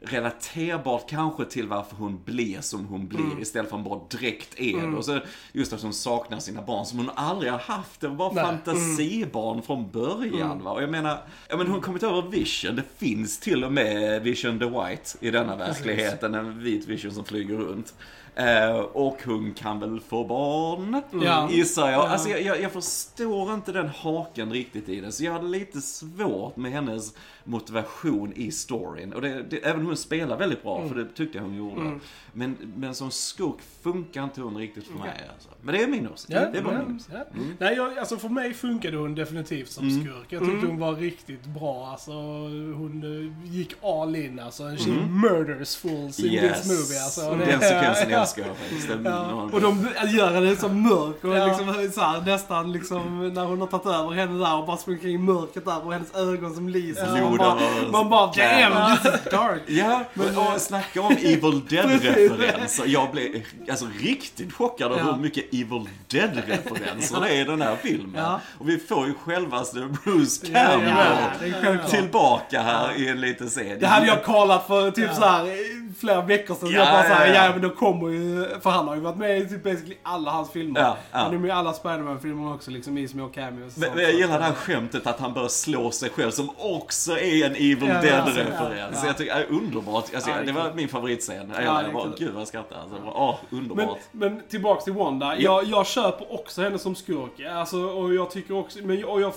[0.00, 4.60] relaterbart kanske till varför hon blir som hon blir istället för att hon bara direkt
[4.60, 4.96] är det.
[4.96, 5.20] Och så
[5.52, 8.00] just att hon saknar sina barn som hon aldrig har haft.
[8.00, 8.44] Det var Nej.
[8.44, 10.62] fantasibarn från början.
[10.62, 10.70] Va?
[10.70, 12.76] Och jag menar, ja, men hon har kommit över Vision.
[12.76, 16.34] Det finns till och med Vision the White i denna verkligheten.
[16.34, 17.94] En vit Vision som flyger runt.
[18.38, 21.48] Eh, och hon kan väl få barn, Ja.
[21.50, 22.00] gissar jag.
[22.04, 22.08] Ja.
[22.08, 25.12] Alltså jag, jag, jag förstår inte den haken riktigt i det.
[25.12, 29.12] Så jag hade lite svårt med hennes motivation i storyn.
[29.12, 31.98] Och det, det, även hon spelar väldigt bra, för det tyckte jag hon gjorde.
[32.32, 35.28] Men, men som skurk funkar inte hon riktigt för mig.
[35.34, 35.48] Alltså.
[35.66, 36.32] Men det är min åsikt.
[36.32, 37.10] Ja, det är bara ja, min åsikt.
[37.12, 37.24] ja.
[37.58, 40.00] Nej, jag, alltså för mig funkade hon definitivt som Mm.
[40.04, 40.26] skurk.
[40.28, 41.88] Jag tyckte hon var riktigt bra.
[41.92, 43.02] Alltså, hon
[43.44, 44.62] eh, gick all in alltså.
[44.62, 45.20] She Mm.
[45.20, 47.02] murders fools in this movie.
[47.04, 48.20] Alltså, Det- Den sekvensen ja.
[48.20, 48.88] älskar jag faktiskt.
[49.04, 49.48] Ja.
[49.52, 51.46] Och de gör henne så mörk och Ja.
[51.46, 55.00] liksom så här, nästan liksom när hon har tagit över henne där och bara springer
[55.00, 57.16] kring i mörkret där och hennes ögon som lyser.
[57.16, 57.22] Ja.
[57.28, 57.58] Man, bara,
[57.92, 59.62] man bara damn this is dark.
[59.66, 62.84] Ja, men och snacka om Evil Dead-referenser.
[62.96, 64.96] Jag blev alltså riktigt chockad Ja.
[65.12, 68.22] hur mycket Evil Dead-referenser det är i den här filmen.
[68.22, 68.40] Ja.
[68.58, 73.76] Och vi får ju självaste Bruce Ja, Campbell ja, tillbaka här i en liten scen.
[73.80, 76.68] Det hade jag kollat för typ så här i flera veckor sedan.
[76.70, 77.52] Ja, jag bara såhär, ja, ja, ja.
[77.52, 80.50] men då kommer ju, för han har ju varit med i typ basically alla hans
[80.50, 80.80] filmer.
[80.80, 81.18] Ja, ja.
[81.18, 83.76] Han är med i alla Spiderman-filmer också liksom i små cameos.
[83.76, 87.18] Men, men jag gillar det här skämtet att han börjar slå sig själv som också
[87.18, 88.54] är en Evil Dead-referens.
[88.60, 89.06] ja, ja.
[89.06, 90.14] Jag tycker är underbart.
[90.14, 91.52] Alltså, det det var min favoritscen.
[91.54, 92.76] Jag, Ja, jag bara, gud vad jag skrattar.
[92.76, 93.98] Alltså, bara, åh, Men, underbart.
[94.12, 95.36] men tillbaks till Wanda.
[95.38, 97.40] Jag, jag köper också henne som skurk.
[97.40, 99.32] Alltså, och jag tycker också, men, och jag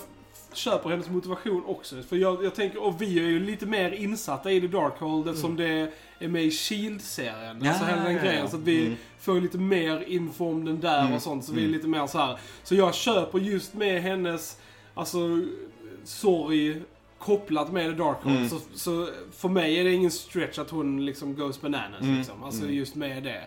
[0.52, 1.96] köper hennes motivation också.
[2.08, 5.56] För jag, jag tänker, och vi är ju lite mer insatta i The Darkhold eftersom
[5.56, 7.60] det är med i Shield-serien.
[7.62, 8.40] Ja, alltså hela den ja, grejen.
[8.40, 8.48] ja.
[8.48, 8.96] Så att vi Mm.
[9.20, 11.44] får lite mer info om den där Mm, och sånt.
[11.44, 11.76] Så vi är mm.
[11.76, 12.38] lite mer så här.
[12.64, 14.56] Så jag köper just med hennes,
[14.94, 15.18] alltså,
[16.04, 16.82] sorg
[17.18, 18.36] kopplat med The Darkhold.
[18.36, 18.48] Mm.
[18.48, 22.44] Så, så för mig är det ingen stretch att hon liksom goes bananas Mm, liksom.
[22.44, 22.74] Alltså mm.
[22.74, 23.46] just med det.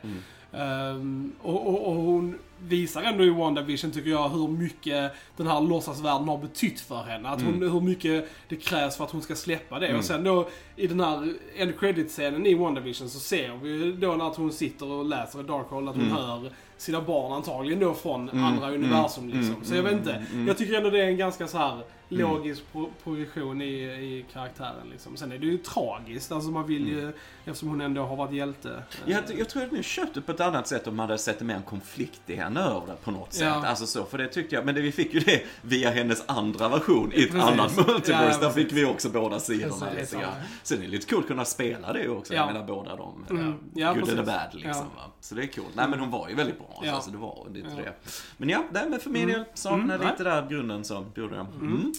[0.54, 0.92] Mm.
[0.92, 5.62] Ehm, och, och, och hon visar ändå i WandaVision, tycker jag, hur mycket den här
[5.62, 7.30] låtsasvärlden har betytt för henne.
[7.30, 9.88] Att hon, hur mycket det krävs för att hon ska släppa det.
[9.98, 14.26] Och sen då i den här end credit-scenen i WandaVision så ser vi då när
[14.36, 16.52] hon sitter och läser i Darkhold att hon hör
[16.84, 19.56] sina barn antagligen då från andra universum liksom.
[19.63, 20.26] Så jag vet inte.
[20.48, 24.89] Jag tycker ändå det är en ganska så här logisk pro- progression i, i karaktären
[24.91, 25.17] liksom.
[25.17, 27.13] Sen är det ju tragiskt, alltså man vill ju,
[27.46, 28.84] eftersom hon ändå har varit hjälte.
[29.06, 31.56] Jag, jag tror att ni köpte på ett annat sätt om man hade sett mer
[31.56, 33.43] en konflikt i henne över det på något sätt.
[33.43, 33.65] Ja.
[33.67, 34.65] Alltså så, för det tyckte jag.
[34.65, 37.50] Men det, vi fick ju det via hennes andra version i ett Precis.
[37.50, 38.38] annat multiverse.
[38.41, 40.19] Ja, Där fick vi också båda sidorna ja.
[40.19, 40.32] grann.
[40.63, 42.34] Så det är lite coolt att kunna spela det också.
[42.34, 42.39] Ja.
[42.39, 43.26] Jag menar båda de.
[43.30, 43.54] Mm.
[43.74, 44.86] Ja, good and bad liksom.
[44.96, 45.12] Va?
[45.19, 45.67] Så det är coolt.
[45.76, 46.73] Nej men hon var ju väldigt bra.
[46.84, 46.92] Ja.
[46.92, 47.76] Alltså, det var lite Ja.
[47.76, 47.94] det.
[48.38, 50.08] Men ja, nej, men för min del saknar Mm.
[50.12, 51.46] lite där grunden så gjorde jag.
[51.62, 51.94] Mm.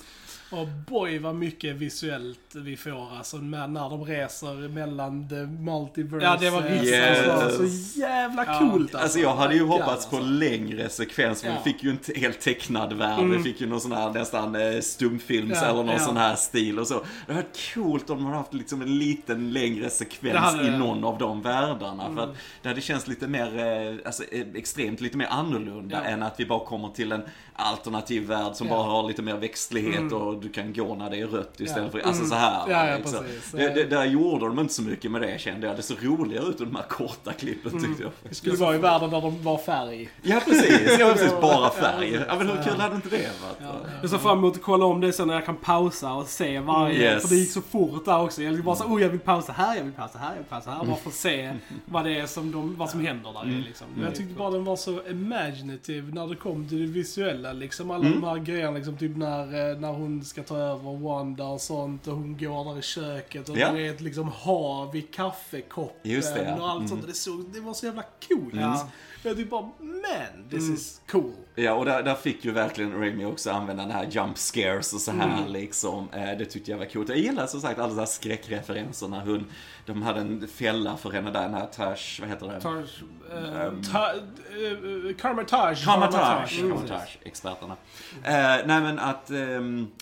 [0.50, 6.26] Och boy vad mycket visuellt vi får alltså med, när de reser mellan the multiverse.
[6.26, 7.28] Ja, det var riktigt Yes.
[7.28, 8.58] alltså, så jävla Ja.
[8.58, 8.98] coolt alltså.
[8.98, 10.30] Alltså jag hade ju hoppats God, på alltså.
[10.32, 11.54] längre sekvens, för Ja.
[11.64, 13.24] vi fick ju en helt tecknad värld.
[13.24, 15.98] Vi fick ju någon sån här nästan eh, stumfilms Ja, eller någon ja.
[15.98, 16.94] sån här stil och så.
[17.26, 20.70] Det hade varit coolt om man hade haft liksom en liten längre sekvens hade i
[20.78, 22.14] någon av de världarna.
[22.14, 26.10] För att det hade känts lite mer, eh, alltså eh, extremt lite mer annorlunda Ja.
[26.10, 28.72] än att vi bara kommer till en alternativ värld som Ja.
[28.76, 32.00] bara har lite mer växtlighet och du kan gå när det är rött istället Ja.
[32.00, 32.70] för, alltså så här.
[32.70, 33.24] Ja, ja, liksom.
[33.24, 33.52] precis.
[33.52, 35.76] Det, det, där gjorde de inte så mycket med det kände jag.
[35.76, 38.12] Det såg roligare ut än de här korta klippen tyckte jag.
[38.28, 40.08] Det skulle vara i världen där de var färg.
[40.22, 42.12] Ja precis, ja, precis bara färg.
[42.28, 43.56] Ja men hur kul hade inte det varit?
[43.60, 43.90] Ja, ja.
[44.00, 46.60] Jag ser fram emot att kolla om det sen när jag kan pausa och se
[46.60, 46.98] varje.
[47.12, 47.22] Yes.
[47.22, 48.42] För det gick så fort där också.
[48.42, 50.44] Jag vill bara så, oh jag vill pausa här, jag vill pausa här, jag vill
[50.44, 50.84] pausa här.
[50.84, 51.52] Bara för att se
[51.84, 53.60] vad det är som, de, vad som händer där Mm.
[53.60, 53.86] liksom.
[53.94, 57.52] Men jag tyckte bara den var så imaginative när det kom till det visuella.
[57.52, 61.44] Liksom alla de här grejerna, liksom, typ när, eh, när hon ska ta över Wanda
[61.44, 63.72] och sånt och hon går där i köket och Ja.
[63.72, 66.54] det är ett liksom hav i kaffekoppen Just det, ja.
[66.62, 66.88] och allt Mm.
[66.88, 67.06] sånt.
[67.06, 68.54] Det, såg, det var så jävla coolt.
[68.54, 68.88] Ja.
[69.24, 70.74] Jag tyckte bara, man, this Mm.
[70.74, 71.32] is cool.
[71.54, 75.00] Ja, och där, där fick ju verkligen Raimi också använda den här jump scares och
[75.00, 76.08] så här liksom.
[76.12, 77.08] Eh, det tyckte jag var coolt.
[77.08, 79.20] Jag gillar som sagt alla de här skräckreferenserna.
[79.20, 79.46] Hon,
[79.86, 82.60] de hade en fälla för henne där, den här Tash, vad heter det?
[82.60, 84.12] Tar, eh, Ta,
[84.58, 85.84] uh, Karmatage.
[85.84, 86.70] Karmatage, Mm.
[86.76, 87.76] Karmatage, experterna.
[88.24, 88.32] Eh,
[88.66, 89.30] nej men att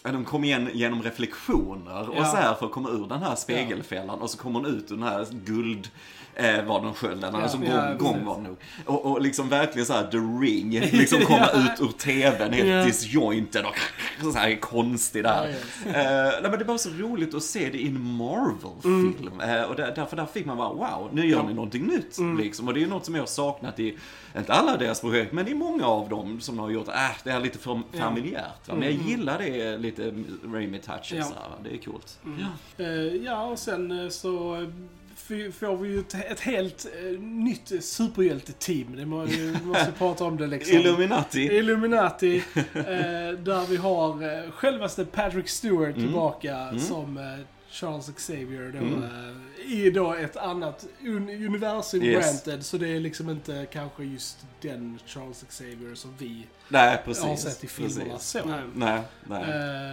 [0.03, 2.25] att de kom igen genom reflektioner och Ja.
[2.25, 4.97] så här för att komma ur den här spegelfällan och så kommer hon ut ur
[4.97, 5.89] den här guld
[6.35, 8.57] eh, var den skölden, alltså gång, ja, gång var det nog.
[8.87, 12.85] Och, och liksom verkligen så här The Ring, liksom komma ut ur tvn helt Ja.
[12.85, 15.43] disjointed och så här konstig där.
[15.45, 15.97] Ja, yes.
[15.97, 19.41] Eh, nej, men det var så roligt att se det i en Marvel-film.
[19.41, 22.19] Eh, och där, därför där fick man bara wow, nu gör ni någonting nytt.
[22.39, 22.69] Liksom.
[22.69, 23.99] Och det är något som jag har saknat i,
[24.37, 26.95] inte alla deras projekt, men i många av dem som har gjort, äh,
[27.25, 28.69] det är lite för familjärt.
[28.69, 28.75] Va?
[28.75, 30.03] Men jag gillar det lite
[30.45, 31.15] Raimi-touches.
[31.17, 31.23] Ja.
[31.25, 31.57] så här, va?
[31.65, 32.19] Det är coolt.
[32.79, 32.87] Eh,
[33.25, 34.67] ja, och sen så
[35.53, 38.97] får vi ju ett, ett helt eh, nytt superhjälte-team.
[38.97, 40.77] Det må, vi måste prata om det liksom.
[40.77, 41.41] Illuminati.
[41.41, 42.37] Illuminati.
[42.75, 42.83] eh,
[43.39, 46.01] där vi har eh, självaste Patrick Stewart Mm.
[46.07, 47.25] tillbaka som eh,
[47.73, 49.03] Charles Xavier då, Mm.
[49.03, 52.25] eh, i då ett annat un universum Yes.
[52.45, 52.65] granted.
[52.67, 57.25] Så det är liksom inte kanske just den Charles Xavier som vi Nej, precis.
[57.25, 58.39] har sett i filmerna så.
[58.45, 58.61] nej.
[58.75, 59.43] Nej, nej.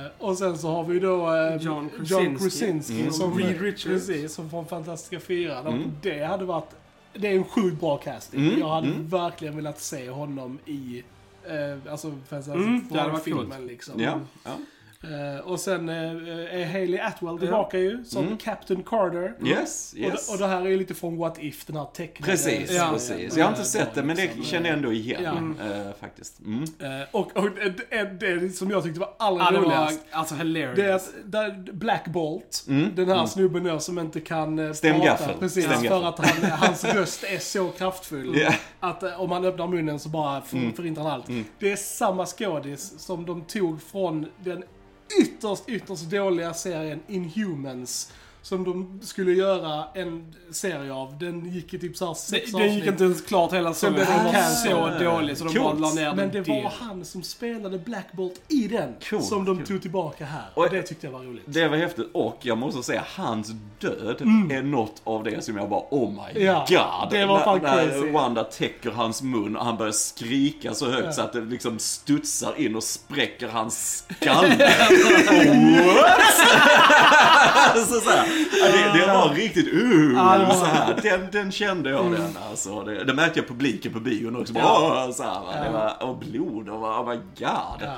[0.06, 2.44] Eh, och sen så har vi då eh, John John Krasinski.
[2.44, 3.13] Krasinski Mm.
[3.13, 3.84] som Reed Richards.
[4.08, 5.68] Precis, som från Fantastiska Fyran.
[5.68, 5.92] Och Mm.
[6.02, 6.70] det hade varit...
[7.13, 8.48] Det är en sjukt bra casting.
[8.48, 9.08] Mm, Jag hade mm.
[9.08, 11.04] verkligen velat se honom i...
[11.46, 14.02] Eh, alltså Fantastic Mm, filmen liksom.
[14.02, 14.52] Ja, ja.
[15.03, 15.95] Eh, och sen eh,
[16.62, 18.38] är Hailey Atwell tillbaka ju, som Mm.
[18.38, 19.33] Captain Carter.
[19.45, 20.27] Yes, Och, yes.
[20.27, 22.93] det, och det här är ju lite från What If, den här tecknade Precis, serien.
[22.93, 23.38] precis.
[23.38, 25.65] Jag har inte sett det, men det känner jag ändå igen Ja.
[25.65, 26.39] eh, faktiskt.
[26.39, 26.63] Mm.
[27.12, 27.49] och och
[27.89, 29.99] det, det, som jag tyckte var allra Ja, roligast.
[30.12, 30.75] alltså hilarious.
[30.75, 33.27] Det är att där Black Bolt, Mm, den här mm.
[33.27, 35.25] snubben då som inte kan Stämgaffel.
[35.27, 35.39] prata.
[35.39, 35.89] Precis, Stämgaffel.
[35.89, 38.38] för att han, hans röst är så kraftfull.
[38.38, 38.53] Ja.
[38.79, 40.73] Att om han öppnar munnen så bara för, Mm.
[40.73, 41.29] förintar han allt.
[41.29, 41.45] Mm.
[41.59, 44.63] Det är samma skådis som de tog från den
[45.19, 48.12] ytterst, ytterst dåliga serien Inhumans.
[48.41, 51.17] Som de skulle göra en serie av.
[51.19, 52.91] Den gick i typ såhär sex Det, den gick avsnitt.
[52.91, 54.06] inte ens klart hela säsongen.
[54.06, 55.80] Den var så dålig så de Coolt.
[55.80, 58.93] bara la ner Men den det var han som spelade Black Bolt i den.
[59.10, 59.65] Cool, som de cool.
[59.67, 60.45] tog tillbaka här.
[60.54, 61.43] Och- Och det tyckte jag var roligt.
[61.45, 63.47] Det var häftigt och jag måste säga hans
[63.80, 64.21] död
[64.52, 67.12] är något av det som jag bara oh my Ja, god.
[67.19, 68.12] det var fan när, när.
[68.12, 71.12] Wanda täcker hans mun och han börjar skrika så högt Ja.
[71.12, 74.69] så att det liksom studsar in och spräcker hans skalle.
[75.95, 76.19] What?
[77.89, 78.29] så, så här, ja,
[78.94, 81.00] det, det var riktigt uh, Ja, var- så här.
[81.04, 82.84] Den, den kände jag den alltså.
[82.84, 84.54] Det, det märkte jag publiken på bion också.
[84.54, 85.12] Bara, Ja.
[85.13, 85.63] Så här, va.
[85.63, 87.26] Det var, och blod och bara, oh my god.
[87.38, 87.96] Ja.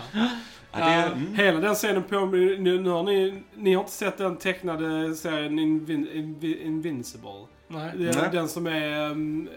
[0.74, 1.36] Ja, det, mm.
[1.36, 5.60] Hela den scenen på nu, nu har ni, ni har inte sett den tecknade serien
[5.60, 7.46] Invin, Invin, Invincible?
[7.68, 7.92] Nej.
[7.98, 8.30] Den, Nej.
[8.32, 9.50] den som är um,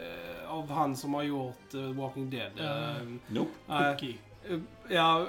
[0.49, 2.51] av han som har gjort uh, Walking Dead.
[2.57, 2.65] Ja.
[2.65, 3.97] Uh, Nope.
[4.01, 4.19] Kripke.
[4.89, 5.27] ja,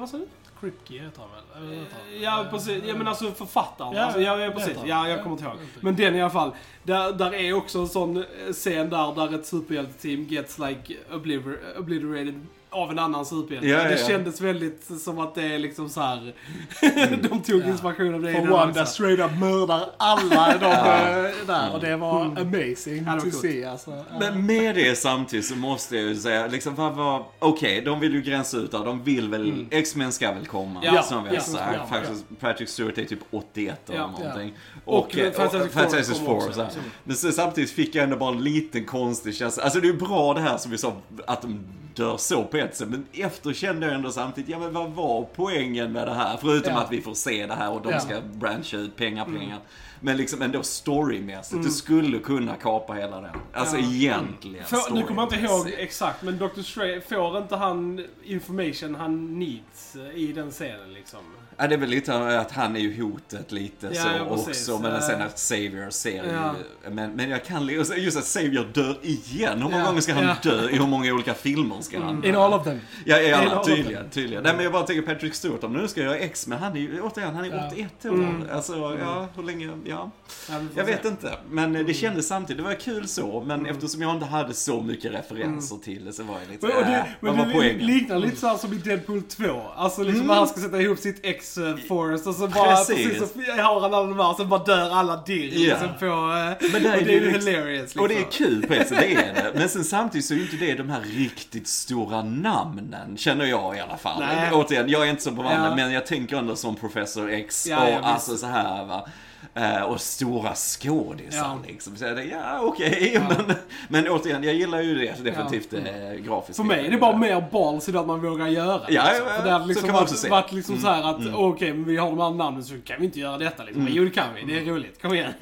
[0.00, 0.26] vad sa du?
[0.70, 1.42] Kripke heter han väl?
[1.56, 2.22] Eller vad heter han?
[2.22, 2.84] Ja, precis.
[2.86, 3.96] Ja, men alltså författaren.
[3.96, 4.76] Ja, alltså, ja, ja, precis.
[4.86, 5.56] Ja, jag Ja, kommer inte ihåg.
[5.80, 6.50] Men den i alla fall.
[6.82, 11.58] Där, där är också en sån eh, scen där, där ett superhjälteteam gets like obliver,
[11.78, 13.68] obliterated av en annan superhjälte.
[13.68, 14.06] Ja, ja, Det ja.
[14.08, 16.34] kändes väldigt som att det är liksom så här.
[17.28, 17.66] de tog Ja.
[17.66, 18.92] inspiration av det den Wanda också.
[18.92, 21.26] straight up mördar alla de Ja.
[21.28, 22.36] eh, där och det var Mm.
[22.36, 24.04] amazing Ja, det var to see alltså.
[24.20, 28.14] Men med det samtidigt så måste jag ju säga, liksom vad var, okej, de vill
[28.14, 31.36] ju gränsa ut där, de vill väl, X-Men ska väl komma, Ja, som vi har
[31.36, 31.62] ja, sagt.
[31.74, 34.06] ja, Faktiskt, Patrick Stewart är typ 81 eller Ja.
[34.06, 34.54] någonting.
[34.84, 36.36] Och eh, Fantastic Four Fantastic Four.
[36.36, 36.52] också.
[36.52, 36.70] så här.
[37.04, 39.62] Men så, samtidigt fick jag ändå bara en liten konstig känsla.
[39.62, 40.92] Alltså det är ju bra det här som vi sa,
[41.26, 41.60] att de
[41.94, 42.88] dör så på ett sätt.
[42.88, 46.36] Men efter kände jag ändå samtidigt, ja men vad var poängen med det här?
[46.40, 46.80] Förutom Ja.
[46.80, 48.00] att vi får se det här och de Ja.
[48.00, 49.58] ska branscha ut pengar, pengar.
[50.00, 53.30] Men liksom ändå storymässigt, du skulle kunna kapa hela den.
[53.52, 53.82] Alltså Ja.
[53.92, 54.64] egentligen.
[54.64, 56.62] Får, nu kommer jag inte ihåg exakt, men Dr.
[56.62, 61.20] Strange, får inte han information han needs eh, i den scenen liksom?
[61.58, 64.78] Ja, det är väl lite att han är ju hotet lite Ja, så ja, också.
[64.78, 65.00] Men Ja.
[65.00, 66.54] sen att Savior ser Ja.
[66.84, 66.90] ju...
[66.90, 69.56] Men, men jag kan just att Savior dör igen.
[69.58, 70.36] Hur många Ja, gånger ska han ja.
[70.42, 70.68] dö?
[70.70, 72.28] I hur många olika filmer ska han dö?
[72.28, 72.80] In all of them.
[73.04, 74.10] Ja, In alla, tydligen.
[74.10, 74.42] tydligen.
[74.42, 76.72] Nej, men jag bara tänker Patrick Stewart, om nu ska jag göra X, men han
[76.76, 77.66] är ju, återigen, han är Ja.
[77.72, 78.10] 81 år.
[78.10, 78.42] Mm.
[78.52, 80.10] Alltså, ja, hur länge, ja.
[80.50, 80.92] Ja, Jag se.
[80.92, 84.54] vet inte, men det kändes samtidigt, det var kul så, men eftersom jag inte hade
[84.54, 87.52] så mycket referenser till det så var jag lite, Men, och äh, det, vad men
[87.52, 89.44] var det liknar lite så här som i Deadpool 2.
[89.76, 90.36] Alltså liksom Mm.
[90.36, 93.06] han ska sätta ihop sitt X-Force och så bara Precis.
[93.06, 93.32] precis.
[93.32, 95.58] så har han alla de här och så bara dör alla dirr Ja.
[95.70, 96.04] liksom på...
[96.06, 98.02] eh, Men där är och det det är ju liksom- hilarious liksom.
[98.02, 99.52] Och det är kul på ett sätt, det är det.
[99.58, 103.76] Men sen samtidigt så är ju inte det de här riktigt stora namnen, känner jag
[103.76, 104.20] i alla fall.
[104.20, 104.50] Nej.
[104.52, 105.76] Återigen, jag är inte så bevandrad, Ja.
[105.76, 109.08] men jag tänker ändå som Professor X Ja, och ja, alltså så här va.
[109.54, 111.58] Eh, och stora skådisar Ja.
[111.66, 111.96] liksom.
[111.96, 113.56] Så jag tänkte, ja okej, men,
[113.88, 115.78] men återigen, jag gillar ju det definitivt Ja.
[115.78, 116.56] eh, grafiskt.
[116.56, 119.04] För mig är det bara mer balls i det att man vågar göra Ja, ja,
[119.08, 119.26] liksom.
[119.26, 120.18] ja, För det hade så liksom kan man varit.
[120.24, 120.30] Mm.
[120.30, 123.04] varit liksom så här att okej, men vi har de här namnen så kan vi
[123.06, 123.82] inte göra detta liksom.
[123.82, 123.94] Mm.
[123.96, 124.52] Jo, det kan vi.
[124.52, 125.02] Det är roligt.
[125.02, 125.32] Kom igen.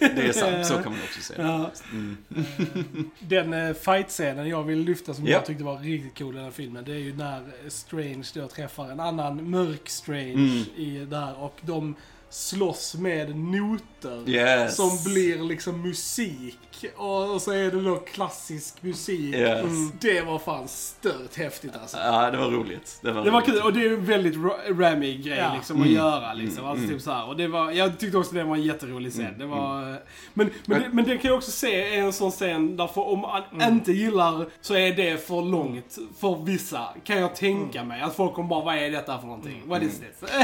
[0.00, 1.42] Det är sant, så kan man också se det.
[1.42, 1.70] Ja.
[3.18, 5.30] Den eh, fight-scenen jag vill lyfta som Ja.
[5.32, 8.48] jag tyckte var riktigt cool i den här filmen, det är ju när Strange då
[8.48, 10.64] träffar en annan mörk Strange Mm.
[10.76, 11.94] i där och de
[12.34, 14.28] slåss med noter.
[14.28, 14.76] Yes.
[14.76, 16.58] Som blir liksom musik.
[16.96, 19.34] Och så är det då klassisk musik.
[19.34, 19.62] Yes.
[19.64, 19.92] Mm.
[20.00, 21.96] Det var fan stört häftigt alltså.
[21.98, 22.98] Ja, det var roligt.
[23.02, 23.52] Det var, Det var roligt.
[23.54, 25.54] kul och det är en väldigt ra- rammy grej Ja.
[25.54, 25.96] liksom att Mm.
[25.98, 26.58] göra liksom.
[26.58, 26.70] Mm.
[26.70, 26.94] Alltså, Mm.
[26.96, 27.28] typ så här.
[27.28, 29.26] Och det var, jag tyckte också det var en jätterolig scen.
[29.26, 29.38] Mm.
[29.38, 29.96] Det var, eh,
[30.34, 33.18] men, men, det, men det kan jag också se är en sån scen därför om
[33.20, 33.72] man Mm.
[33.74, 36.88] inte gillar så är det för långt för vissa.
[37.04, 38.00] Kan jag tänka mig.
[38.00, 39.62] Att folk kommer bara, vad är detta för någonting?
[39.66, 40.30] What is this?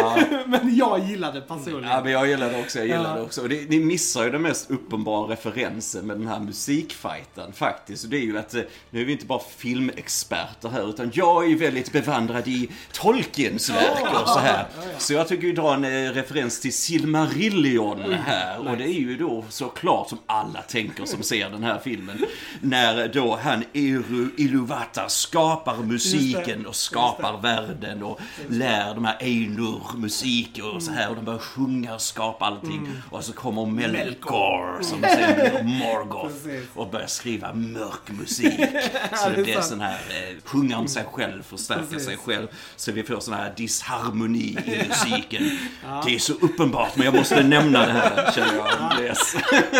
[0.00, 0.16] Ja.
[0.46, 1.90] men jag gillade personligen.
[1.90, 2.78] Ja, men jag gillar det också.
[2.78, 3.22] Jag gillar Ja.
[3.22, 3.42] också.
[3.42, 8.04] Och det, ni missar ju den mest uppenbara referensen med den här musikfighten faktiskt.
[8.04, 11.44] Och det är ju att eh, nu är vi inte bara filmexperter här, utan jag
[11.44, 14.66] är ju väldigt bevandrad i Tolkiens verk och så här.
[14.98, 18.68] Så jag tycker ju dra en eh, referens till Silmarillion här.
[18.68, 22.24] Och det är ju då såklart som alla tänker som ser den här filmen.
[22.60, 29.80] När då han Eru Iluvata skapar musiken och skapar världen och lär de här Einur
[29.96, 32.88] musik och så här och de börjar sjunga och skapa allting.
[33.10, 36.34] Och så kommer Melkor som sen blir Morgoth
[36.74, 38.60] och börjar skriva mörk musik.
[39.14, 42.06] Så det blir sån här, eh, sjunga om sig själv, förstärka Precis.
[42.06, 42.46] sig själv.
[42.76, 45.58] Så vi får sån här disharmoni i musiken.
[46.06, 49.00] Det är så uppenbart men jag måste nämna det här känner jag.
[49.04, 49.36] Yes.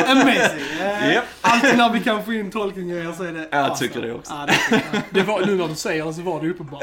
[0.08, 0.78] Amazing.
[0.80, 1.24] Eh, Japp.
[1.40, 3.88] Alltid när vi kan få in tolkningar så är det Jag awesome.
[3.88, 4.32] tycker det också.
[4.32, 4.46] Ja,
[4.80, 6.82] det, Det var, nu när du säger det så var det uppenbart.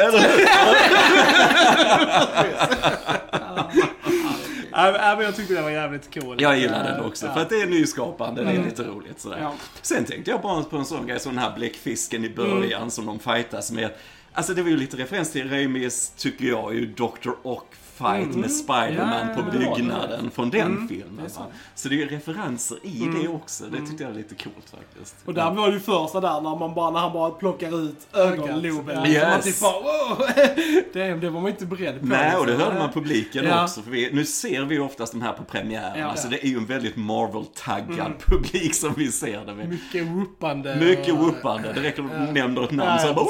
[4.85, 6.41] Ja, men- ja, men jag tyckte det var jävligt cool.
[6.41, 7.33] Jag gillar den också, Ja.
[7.33, 9.37] för att det är nyskapande, det är lite roligt sådär.
[9.41, 9.53] Ja.
[9.81, 13.05] Sen tänkte jag bara på en sån grej som den här bläckfisken i början som
[13.05, 13.89] de fightas med.
[14.33, 17.29] Alltså det var ju lite referens till Raimis, tycker jag, ju Dr.
[17.43, 17.67] Ock
[18.01, 21.15] fight med Spiderman Ja, på det byggnaden från den Mm, filmen.
[21.17, 21.45] det är.
[21.75, 23.63] Så det är ju referenser i det också.
[23.71, 25.15] Det tyckte jag var lite coolt faktiskt.
[25.25, 29.05] Och där var ju första där när, man bara, när han bara plockar ut ögonloben.
[29.05, 29.43] Yes.
[29.45, 30.25] typ bara wow!
[30.93, 32.05] det, det var man inte beredd på.
[32.05, 32.67] Nej, och det liksom.
[32.67, 33.63] hörde man publiken Ja.
[33.63, 33.81] också.
[33.81, 35.99] För vi, nu ser vi oftast de här på premiären.
[35.99, 36.05] Ja.
[36.05, 39.69] Alltså det är ju en väldigt Marvel-taggad publik som vi ser det med.
[39.69, 40.75] Mycket whoopande.
[40.75, 41.73] Mycket whoopande.
[41.73, 42.19] Det räcker att Ja.
[42.25, 43.25] du nämner ett namn Ja, så bara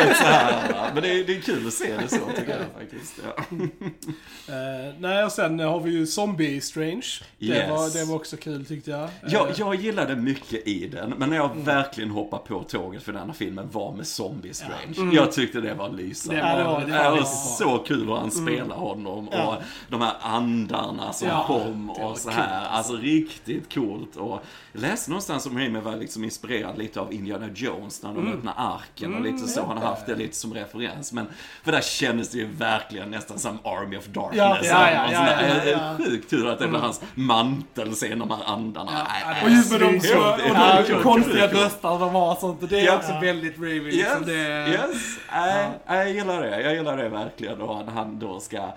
[0.00, 0.90] är så här?
[0.94, 3.14] Men det är, det är kul att se det så tycker jag faktiskt.
[3.24, 3.56] Ja.
[4.48, 7.06] Eh, nej, och sen har vi ju Zombie Strange.
[7.38, 7.70] Det, Yes.
[7.70, 9.08] var, det var också kul tyckte jag.
[9.28, 11.64] Jag, Eh, jag gillade mycket i den, men när jag Mm.
[11.64, 15.14] verkligen hoppade på tåget för denna filmen var med Zombie Strange.
[15.16, 16.40] Jag tyckte det var lysande.
[16.40, 16.58] Mm.
[16.58, 17.24] Det var- det var det var
[17.58, 19.58] så kul hur han spelar honom och Ja.
[19.88, 22.68] de här andarna som Ja, kom och så här.
[22.68, 24.16] Alltså riktigt coolt.
[24.16, 28.18] Och jag läste någonstans om Raimi var liksom inspirerad lite av Indiana Jones när de
[28.18, 28.32] Mm.
[28.38, 29.64] öppnar arken och lite så.
[29.66, 31.12] Han har haft det lite som referens.
[31.12, 31.26] Men
[31.62, 34.38] för där kändes det ju verkligen nästan som Army of Darkness.
[34.38, 38.30] Ja, ja, ja, ja, ja, är Sjukt tur att det blir hans mantel sen, de
[38.30, 38.92] här andarna.
[38.92, 42.70] Nej, nej, Och just med de, och konstiga röster de har och sånt.
[42.70, 43.86] Det är också väldigt Raven.
[43.86, 45.18] Yes, Liksom det, yes.
[45.32, 46.60] Nej, nej, jag gillar det.
[46.62, 47.60] Jag gillar det verkligen.
[47.60, 48.72] Och när han då ska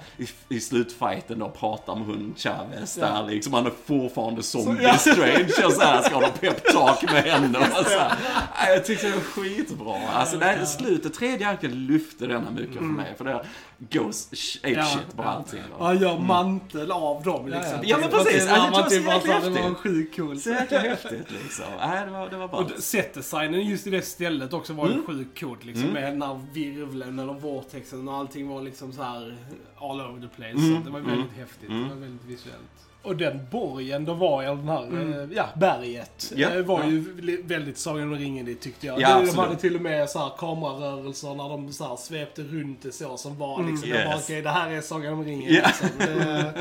[0.49, 3.53] i, slutfighten då prata med hon Chavez där liksom.
[3.53, 7.99] Han är fortfarande zombie strange och så här ska de peptalk med henne och så.
[7.99, 9.95] Nej, Jag tyckte det var skitbra.
[10.13, 13.15] Alltså här slutet, tredje arken lyfte denna mycket för mig.
[13.17, 13.45] För det
[13.79, 14.29] goes
[14.63, 15.27] ape Ja, shit på ja.
[15.29, 15.61] allting.
[15.77, 17.79] och han gör mantel av dem liksom.
[17.83, 18.45] Ja, men att precis.
[18.47, 19.77] Ja, det var, var så det, var, jäkla så, det var häftigt.
[19.77, 20.41] sjukt coolt.
[20.41, 21.65] Så jäkla häftigt liksom.
[21.79, 22.59] Nej, det var, det var bra.
[22.59, 25.05] Och setdesignen just i det stället också var ju Mm.
[25.05, 25.87] sjukt coolt liksom.
[25.89, 29.37] Med den här virveln eller vortexen och allting var liksom så här
[29.77, 30.51] all over the place.
[30.51, 30.77] Mm.
[30.77, 31.69] Så det var väldigt häftigt.
[31.69, 31.83] Mm.
[31.83, 32.72] Det var väldigt visuellt.
[33.03, 35.13] Och den borgen de var i, den här, Mm.
[35.13, 36.89] eh, ja, berget, Ja, eh, var ja.
[36.89, 39.01] ju väldigt Sagan om ringen tyckte jag.
[39.01, 39.35] Ja, de absolut.
[39.35, 43.17] hade till och med så här kamerarörelser när de så här svepte runt det så
[43.17, 43.71] som var Mm.
[43.71, 44.27] liksom, jag bara, Yes.
[44.27, 45.53] det här är Sagan om ringen.
[45.53, 45.61] Ja.
[45.67, 45.87] Liksom.
[45.97, 46.53] Det,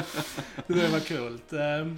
[0.67, 1.53] det var coolt.
[1.53, 1.93] Eh,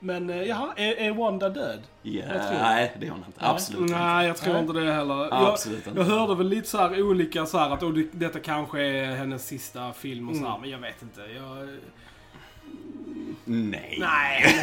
[0.00, 1.80] Men eh, jaha, är, är Wanda död?
[2.02, 3.40] Jag tror- nej, det är hon inte.
[3.46, 3.94] Absolut inte.
[3.98, 4.62] Nej, jag tror Nej.
[4.62, 5.14] inte det heller.
[5.14, 5.98] Jag, Absolut inte.
[6.00, 9.14] jag hörde väl lite så här olika så här att oh, det- detta kanske är
[9.16, 10.52] hennes sista film och så Mm.
[10.52, 11.20] här, men jag vet inte.
[11.20, 11.68] Jag,
[13.48, 13.96] Nej.
[14.00, 14.56] nej.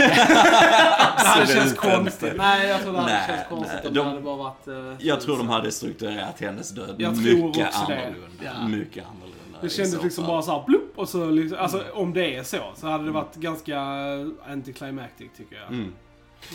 [1.18, 2.34] det hade känts konstigt.
[2.38, 3.88] Nej, jag tror det hade Nej, känts konstigt nej.
[3.88, 4.68] om De- det hade bara varit...
[4.68, 8.44] eh, Jag tror de hade strukturerat hennes död Jag tror mycket annorlunda.
[8.44, 8.68] Ja.
[8.68, 9.60] Mycket annorlunda.
[9.62, 12.58] Det kändes liksom bara så här blupp och så liksom, alltså om det är så,
[12.76, 13.80] så hade det varit ganska
[14.48, 15.68] anticlimactic tycker jag.
[15.68, 15.94] Mm.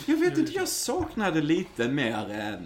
[0.05, 2.13] Jag vet inte, jag saknade lite mer...
[2.31, 2.59] Eh,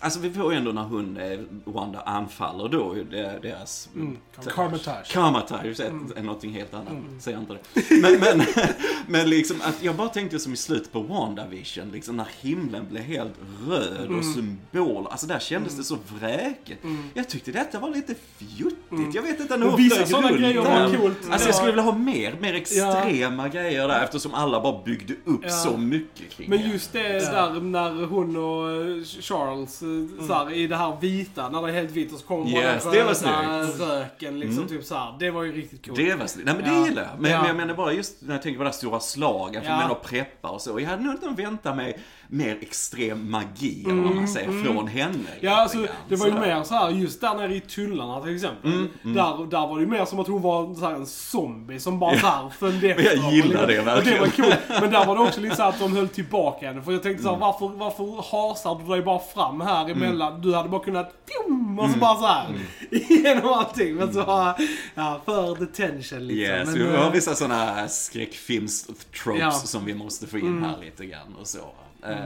[0.00, 2.94] alltså vi får ju ändå när hon, eh, Wanda, anfaller då
[3.42, 3.88] deras...
[3.94, 4.16] Mm.
[4.54, 5.10] Carmitage.
[5.12, 6.12] Karmatage Mm.
[6.16, 8.00] är någonting helt annat, säger jag inte det.
[8.02, 8.46] Men, men,
[9.06, 13.02] men liksom att jag bara tänkte som i slutet på WandaVision, liksom när himlen blev
[13.02, 13.34] helt
[13.68, 14.18] röd Mm.
[14.18, 16.78] och symbol, alltså där kändes det så vräket.
[17.14, 20.96] Jag tyckte detta var lite fjuttigt, jag vet inte hur vissa sådana runt grejer var
[20.96, 21.16] coolt.
[21.30, 21.46] Alltså Ja.
[21.46, 25.48] jag skulle vilja ha mer, mer extrema grejer där eftersom alla bara byggde upp Ja.
[25.50, 29.82] så mycket kring Men just det där när hon och Charles
[30.26, 32.62] så här, i det här vita, när det är helt vitt och så kommer bara
[32.62, 34.68] Yes, den röda röken liksom Mm.
[34.68, 35.14] typ så här.
[35.18, 35.96] Det var ju riktigt coolt.
[35.98, 36.46] Det var snyggt.
[36.46, 36.80] Nej men Ja.
[36.80, 37.10] det gillar jag.
[37.20, 37.38] Men, Ja.
[37.38, 39.80] men jag menar bara just när jag tänker på det här stora slagen, för Ja.
[39.82, 39.92] ja.
[39.92, 40.80] att preppa och så.
[40.80, 41.98] Jag hade nog inte väntat mig
[42.32, 45.08] mer extrem magi, eller vad man säger, från henne.
[45.14, 45.88] Mm, Ja, alltså, grann.
[46.08, 46.46] det var ju Sådär.
[46.56, 48.72] mer så här just där nere i tunnlarna till exempel.
[48.72, 51.80] Mm, Där, där var det ju mer som att hon var så här en zombie
[51.80, 53.04] som bara så här följde efter.
[53.16, 54.30] Jag gillar Och det Och det var verkligen.
[54.30, 54.58] coolt.
[54.80, 56.82] Men där var det också lite så att de höll tillbaka henne.
[56.82, 58.04] För jag tänkte så här, varför, varför
[58.48, 60.40] hasar du dig bara fram här emellan?
[60.40, 62.46] Du hade bara kunnat fjum, och så bara så här
[62.90, 63.94] igenom allting.
[63.94, 64.54] Men så,
[64.94, 66.30] ja, för the tension liksom.
[66.30, 69.50] Yes, Men, vi eh, har vissa sådana skräckfilms-tropes Ja.
[69.50, 70.62] som vi måste få in Mm.
[70.62, 71.58] här lite grann och så.
[72.06, 72.16] Eh,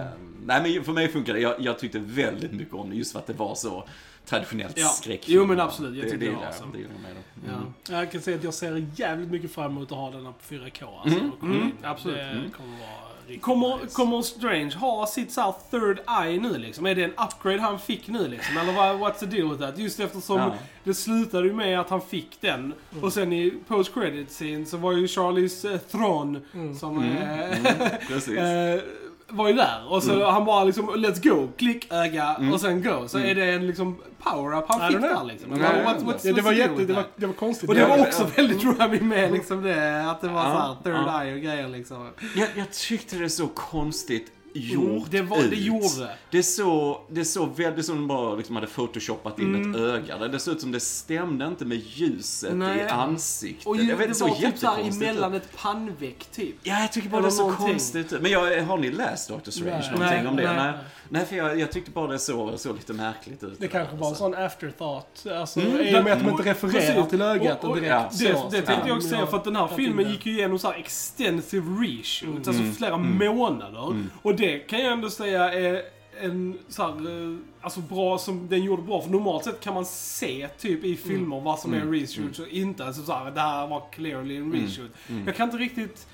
[0.47, 1.41] nej men för mig funkar det.
[1.41, 3.85] Jag, jag tyckte väldigt mycket om det just för att det var så
[4.27, 4.87] traditionellt Ja.
[4.89, 5.39] skräckfilm.
[5.41, 5.95] Jo, men absolut.
[5.97, 6.33] Jag det, tycker det
[6.73, 6.79] det.
[6.79, 7.51] Det med det.
[7.55, 7.67] Mm.
[7.91, 7.97] ja.
[7.99, 10.55] Jag kan säga att jag ser jävligt mycket fram emot att ha den här på
[10.55, 11.01] 4K.
[11.03, 12.17] Alltså, Mm, mm, absolut.
[12.17, 12.51] Det Mm.
[12.51, 13.04] kommer vara
[13.41, 13.95] Kommer, nice.
[13.95, 16.87] kommer Strange ha sitt så här third eye nu liksom?
[16.87, 18.57] Är det en upgrade han fick nu liksom?
[18.57, 19.79] Eller vad, what's the deal with that?
[19.79, 20.55] Just eftersom Ja.
[20.85, 22.75] det slutade ju med att han fick den.
[23.03, 26.41] Och sen i post credit scene så var ju Charlies eh, Thron
[26.81, 28.39] som Mm, eh, mm, precis.
[29.29, 29.93] var ju där.
[29.93, 33.09] Och så han bara liksom, let's go, klick, öga och sen go.
[33.09, 35.19] Så är det en liksom power-up han I fick don't know.
[35.27, 35.51] där liksom?
[35.51, 37.69] Nej, What- jag what's- vet what's Ja, det, var jätte, det, var, det var konstigt.
[37.69, 41.07] Och det var också väldigt Rami med liksom det, att det var Ja, såhär third
[41.09, 41.23] ja.
[41.25, 42.11] eye och grejer liksom.
[42.37, 45.59] Jag, jag tyckte det så konstigt gjort det var- det ut.
[45.59, 46.11] gjorde.
[46.31, 49.71] Det så, det så väldigt som de bara liksom hade photoshopat in Mm.
[49.71, 50.29] ett öga.
[50.29, 52.79] Det såg ut som det stämde inte med ljuset Nej.
[52.79, 53.67] i ansiktet.
[53.67, 56.57] Och ju, jag vet, det det såg var typ såhär emellan ett pannveck typ.
[56.63, 58.21] Ja, jag tycker bara Eller det såg konstigt ut.
[58.23, 59.71] Men jag, har ni läst Doctor Strange?
[59.81, 59.91] Nej.
[59.91, 60.53] någonting Nej, om det?
[60.63, 60.73] nej.
[61.15, 63.61] Nej, för jag, jag tyckte bara det såg så lite märkligt ut.
[63.61, 64.19] Det kanske var en Så.
[64.19, 65.27] sån afterthought.
[65.39, 67.11] Alltså, Mm, I och med att de inte refererar precis.
[67.11, 68.19] till ögat Och- och- direkt.
[68.19, 68.49] Det, så.
[68.51, 70.79] det tänkte jag också säga, för att den här filmen gick ju igenom så här
[70.79, 72.49] extensive reshoot, Mm.
[72.49, 74.05] alltså flera månader.
[74.23, 75.83] Och det kan jag ändå säga är
[76.21, 79.03] en så här, eh, alltså bra, som den gjorde bra.
[79.03, 81.93] För normalt sett kan man se typ i filmer vad som är Mm.
[81.95, 84.91] reshoots och inte alltså så här, det här var clearly en reshoot.
[85.27, 86.07] Jag kan inte riktigt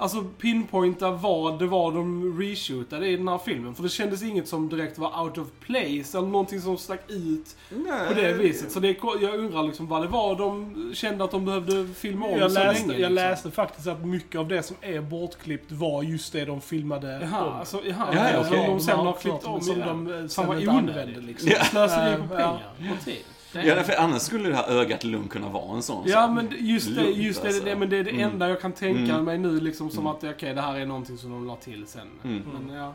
[0.00, 3.74] alltså pinpointa vad det var de reshootade i den här filmen.
[3.74, 7.56] För det kändes inget som direkt var out of place eller någonting som stack ut
[7.70, 8.08] Nej.
[8.08, 8.72] på det viset.
[8.72, 12.26] Så det, är- jag undrar liksom vad det var de kände att de behövde filma
[12.26, 12.92] om Jag så läste, länge.
[12.92, 13.14] jag liksom.
[13.14, 17.44] läste faktiskt att mycket av det som är bortklippt var just det de filmade Jaha,
[17.46, 17.52] om.
[17.52, 20.68] alltså, jaha, Ja, ja, som de sen har klippt om som de sen inte onödigt.
[20.68, 21.48] använde liksom.
[21.52, 21.64] Ja.
[21.64, 23.24] Slöseri på pengar och tid.
[23.52, 26.86] Ja, för annars skulle det här ögat lugnt kunna vara en sån Ja, men just
[26.96, 27.64] det, Lugnt, just det, alltså.
[27.64, 28.30] det, men det är det Mm.
[28.30, 29.24] enda jag kan tänka Mm.
[29.24, 30.12] mig nu liksom som Mm.
[30.12, 32.06] att okej, det här är någonting som de la till sen.
[32.24, 32.42] Mm.
[32.66, 32.94] Men ja.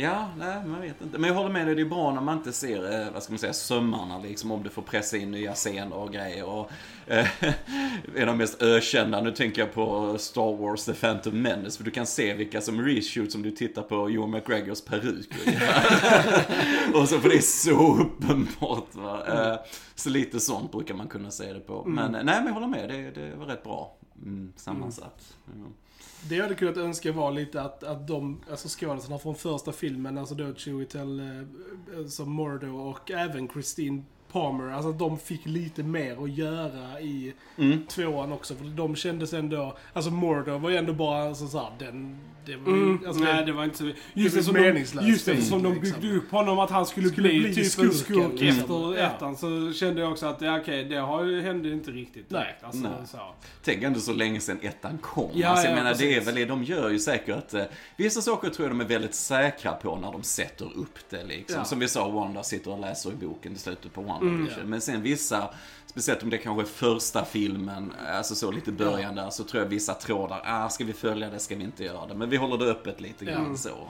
[0.00, 1.18] Ja, nej, man vet inte.
[1.18, 3.32] Men jag håller med dig, det är bra när man inte ser, eh, vad ska
[3.32, 6.44] man säga, sömmarna liksom, om du får pressa in nya scener och grejer.
[6.44, 6.70] Och,
[7.06, 7.26] eh,
[8.14, 11.84] en av de mest ökända, nu tänker jag på Star Wars The Phantom Menace, för
[11.84, 15.28] du kan se vilka som reshoots om du tittar på Ewan McGregors peruk.
[16.94, 18.94] och så, för det är så uppenbart.
[18.94, 19.22] Va?
[19.28, 19.58] Eh,
[19.94, 21.84] så lite sånt brukar man kunna se det på.
[21.84, 25.36] Men eh, nej, men jag håller med, det, det var rätt bra mm, sammansatt.
[25.46, 25.89] Ja.
[26.28, 30.18] Det jag hade kunnat önska var lite att, att de, alltså skådespelarna från första filmen,
[30.18, 31.22] alltså då Chewie Tell,
[31.96, 34.02] alltså Mordo och även Christine
[34.32, 37.86] Palmer, alltså att de fick lite mer att göra i Mm.
[37.86, 38.54] tvåan också.
[38.54, 42.56] För de kändes ändå, alltså Mordo var ju ändå bara alltså, så här, den, det
[42.56, 43.84] var Mm, alltså, nej, det, det var inte så...
[43.84, 46.00] det Just var eftersom de, meningslöst just eftersom de film, liksom.
[46.00, 48.60] byggde upp honom att han skulle, Skulle bli, bli typ skurken, en skurk liksom.
[48.60, 49.06] efter Ja.
[49.06, 52.42] ettan så kände jag också att ja, okej, det har, hände inte riktigt Nej.
[52.42, 52.64] direkt.
[52.64, 52.90] Alltså, Nej.
[53.06, 53.18] Så.
[53.64, 55.30] Tänk ändå så länge sedan ettan kom.
[55.34, 56.28] Ja, alltså, jag ja, menar, det är precis.
[56.28, 57.62] väl det, de gör ju säkert, eh,
[57.96, 61.58] vissa saker tror jag de är väldigt säkra på när de sätter upp det liksom.
[61.58, 61.64] Ja.
[61.64, 64.48] Som vi sa, Wanda sitter och läser i boken i slutet på Wanda Mm.
[64.70, 65.48] Men sen vissa,
[65.86, 69.68] speciellt om det kanske är första filmen, alltså så lite början där, så tror jag
[69.70, 72.14] vissa trådar, ah, ska vi följa det, ska vi inte göra det?
[72.14, 73.56] Men vi håller det öppet lite grann Mm.
[73.56, 73.88] så.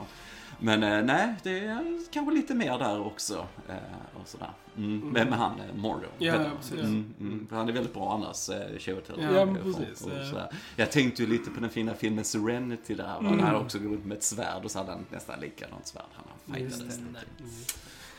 [0.63, 3.47] Men eh, nej, det är kanske lite mer där också.
[3.69, 3.75] Eh,
[4.21, 4.49] och sådär.
[4.77, 4.99] Mm.
[4.99, 6.05] Med, med han, eh, Mordo.
[6.17, 6.77] Ja, ja.
[6.79, 7.47] Mm, mm.
[7.51, 9.15] Han är väldigt bra annars, eh, Chiwetel.
[9.33, 10.01] Ja, Och- precis.
[10.01, 10.49] och sådär.
[10.75, 13.17] Jag tänkte ju lite på den fina filmen Serenity där.
[13.19, 13.25] Mm.
[13.31, 16.03] Han hade också gått runt med ett svärd och så hade han nästan likadant svärd.
[16.15, 16.99] Han fightades.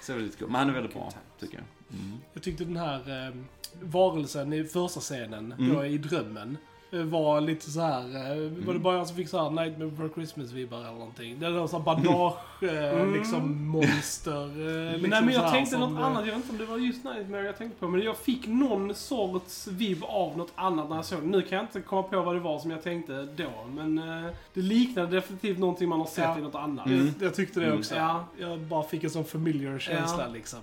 [0.03, 0.47] Så det var lite kul.
[0.49, 1.65] Men han är väldigt bra, tycker jag.
[1.93, 2.19] Mm.
[2.33, 3.35] Jag tyckte den här eh,
[3.83, 5.75] varelsen i första scenen, Mm.
[5.75, 6.57] då i drömmen,
[6.93, 8.01] eh, var lite så här.
[8.03, 11.41] Eh, Var det bara jag som fick så här Nightmare before Christmas-vibbar eller någonting?
[11.41, 13.13] Det var så här bandage, eh, Mm.
[13.15, 14.47] liksom monster.
[14.93, 16.27] Liksom nej, men jag tänkte något annat.
[16.27, 17.89] Jag vet inte om det var just Nightmare jag tänkte på.
[17.89, 21.27] Men jag fick någon sorts vibb av något annat när jag såg det.
[21.27, 23.51] Nu kan jag inte komma på vad det var som jag tänkte då.
[23.75, 23.97] Men
[24.55, 26.39] det liknade definitivt någonting man har sett Ja.
[26.39, 26.87] i något annat.
[26.87, 26.99] Mm.
[27.07, 27.79] Jag, jag tyckte det Mm.
[27.79, 27.95] också.
[27.95, 28.25] Ja.
[28.39, 30.33] Jag bara fick en sån familiar känsla Ja.
[30.33, 30.59] liksom.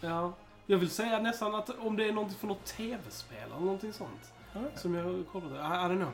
[0.00, 0.32] Ja.
[0.70, 4.32] Jag vill säga nästan att om det är någonting från något tv-spel eller någonting sånt.
[4.76, 5.54] Som jag kollade.
[5.54, 6.10] I, I don't know.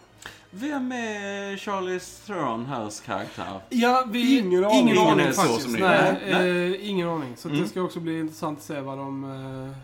[0.51, 3.61] Vem är Charlize Theron här karaktär?
[3.69, 4.39] Ja, vi...
[4.39, 4.79] Ingen aning.
[4.81, 5.79] Ingen Ingen aning så faktiskt.
[5.79, 6.73] nej, Nej.
[6.75, 7.37] eh, ingen aning.
[7.37, 7.63] Så Mm.
[7.63, 9.25] det ska också bli intressant att se vad de...
[9.25, 9.77] Eh,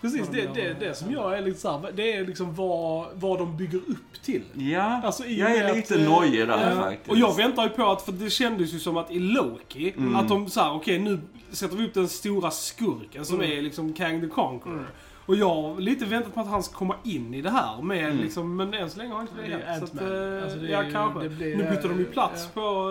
[0.00, 0.74] Precis, de det, gör.
[0.78, 3.78] det, det som jag är lite så här, det är liksom vad, vad de bygger
[3.78, 4.42] upp till.
[4.54, 6.80] Ja, Alltså, jag är att, lite eh, nojig där ja.
[6.82, 7.10] faktiskt.
[7.10, 10.16] Och jag väntar ju på att, för det kändes ju som att i Loki, Mm.
[10.16, 11.20] att de sa okej nu
[11.50, 13.58] sätter vi upp den stora skurken som Mm.
[13.58, 14.74] är liksom Kang the Conqueror.
[14.74, 14.84] Mm.
[15.26, 18.04] Och jag har lite väntat på att han ska komma in i det här med
[18.04, 18.18] Mm.
[18.18, 19.78] liksom, men än så länge har inte det, Det hänt.
[19.78, 20.36] Så att, Ant-Man.
[20.38, 21.20] eh, Alltså, det ja, kanske.
[21.22, 22.60] det blir, nu bytte de ju eh, plats ja.
[22.60, 22.90] på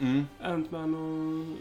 [0.00, 0.26] eh, Mm.
[0.42, 1.56] Ant-Man och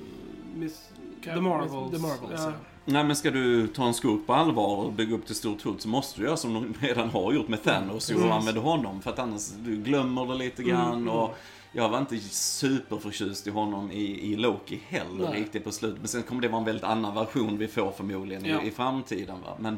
[0.60, 0.90] Miss...
[1.24, 1.72] Kan- The Marvels.
[1.72, 2.52] The Marvels, Ja.
[2.86, 5.82] Nej men ska du ta en skurk på allvar och bygga upp till stort hot
[5.82, 8.32] så måste du göra som de redan har gjort med Thanos och Precis.
[8.32, 9.02] använda honom.
[9.02, 11.38] För att annars, du glömmer det lite grann Mm, och
[11.72, 15.40] jag var inte superförtjust i honom i, i Loki heller Nej.
[15.42, 16.00] riktigt på slutet.
[16.00, 18.62] Men sen kommer det vara en väldigt annan version vi får förmodligen Ja.
[18.62, 19.56] i, i framtiden va.
[19.60, 19.78] Men,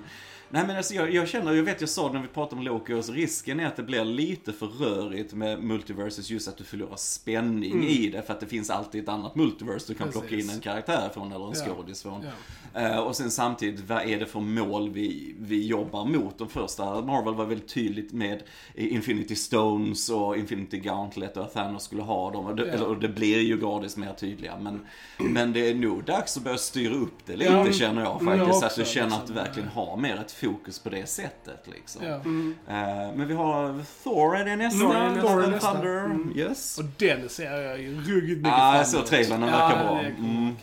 [0.54, 2.66] nej men alltså jag, jag känner, jag vet jag sa det när vi pratade om
[2.66, 6.58] Loki, och så risken är att det blir lite för rörigt med multiverses just att
[6.58, 7.88] du förlorar spänning Mm.
[7.88, 8.22] i det.
[8.22, 10.50] För att det finns alltid ett annat multiverse du kan plocka Precis.
[10.50, 11.66] in en karaktär från eller en Ja.
[11.76, 12.22] skådis från.
[12.24, 12.80] Ja.
[12.82, 16.38] Eh, och sen samtidigt, vad är det för mål vi, vi jobbar mot?
[16.38, 18.44] De första, Marvel var väldigt tydligt med
[18.76, 22.46] Infinity Stones och Infinity Gauntlet och att Thanos skulle ha dem.
[22.46, 22.72] Och det, Ja.
[22.74, 24.58] eller, och det blir ju gradvis mer tydliga.
[24.60, 24.80] Men,
[25.18, 28.38] men det är nog dags att börja styra upp det lite Ja, känner jag faktiskt.
[28.48, 29.22] jag så att du också, känner liksom.
[29.22, 32.06] att du verkligen har mer ett fokus på det sättet liksom.
[32.06, 32.16] Ja.
[32.16, 32.56] Mm.
[32.68, 32.74] Eh,
[33.16, 34.80] men vi har Thor är det nästa.
[34.80, 35.22] Thor är nästa.
[35.28, 35.72] Thor är nästa.
[35.74, 36.06] Thunder.
[36.06, 36.34] Mm.
[36.38, 36.78] Yes.
[36.78, 39.10] Och den ser jag ju ruggigt mycket Ja, fram jag såg emot.
[39.10, 40.02] trailern, den Ja, verkar bra.
[40.02, 40.56] det kommer Mm.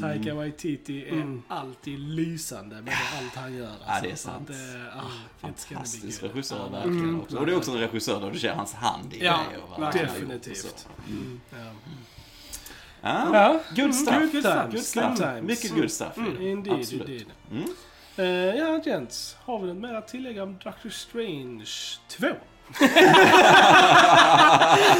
[0.00, 1.42] Taika Waititi är Mm.
[1.48, 3.66] alltid lysande med allt han gör.
[3.70, 3.84] Alltså.
[3.88, 4.50] Ja, det är sant.
[4.50, 5.02] att, eh, ah,
[5.42, 7.20] be Fantastisk regissör Ja, verkligen Mm.
[7.20, 7.36] också.
[7.38, 9.40] Och det är också en regissör där du ser hans hand i Ja,
[9.78, 9.92] grejer.
[10.06, 10.88] Definitivt.
[11.08, 11.40] Mm.
[11.50, 11.56] Ja.
[13.02, 14.14] Ja, Ja, good stuff.
[14.32, 14.72] good Good stuff.
[14.72, 14.82] Good
[15.18, 15.42] stuff.
[15.42, 16.44] Mycket good stuff det.
[16.48, 17.08] Indeed, Absolut.
[17.08, 17.26] indeed.
[17.50, 17.64] Mm.
[18.18, 18.24] Eh,
[18.56, 19.36] ja, gents.
[19.44, 21.64] Har vi något mer att tillägga om Doctor Strange
[22.08, 22.26] 2?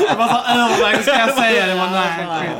[0.08, 1.74] Jag bara så övervägde, ska jag säga det?
[1.74, 2.50] Men nej.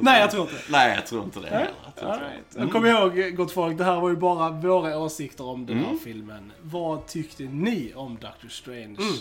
[0.00, 0.62] Nej, jag tror inte det.
[0.68, 1.70] Nej, jag tror inte det heller.
[1.84, 2.34] Jag tror All inte det.
[2.34, 2.56] right.
[2.56, 2.70] Mm.
[2.70, 5.98] Kom ihåg, gott folk, det här var ju bara våra åsikter om den här Mm.
[5.98, 6.52] filmen.
[6.62, 8.84] Vad tyckte ni om Doctor Strange?
[8.98, 9.14] Mm.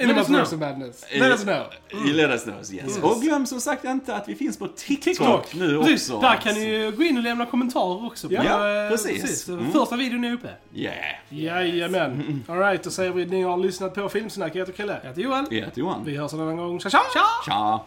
[0.00, 0.42] In Let us know.
[0.42, 1.04] of madness.
[1.12, 1.66] Let us know.
[2.06, 2.98] I Let us know, yes.
[2.98, 6.20] Och glöm som sagt inte att vi finns på TikTok, nu Precis, också.
[6.28, 8.28] där kan ni ju gå in och lämna kommentarer också.
[8.28, 9.48] På, Ja, eh, precis.
[9.48, 9.72] Mm.
[9.72, 10.48] Första videon är uppe.
[10.74, 10.94] Yeah.
[11.28, 12.44] Jajamän.
[12.48, 14.54] Alright, då säger vi att ni har lyssnat på Filmsnack.
[14.54, 14.98] Jag heter Chrille.
[15.02, 15.46] Jag heter Johan.
[15.50, 16.04] Jag heter Johan.
[16.04, 16.80] Vi hörs en annan gång.
[16.80, 17.00] Tja tja!
[17.46, 17.80] Tja!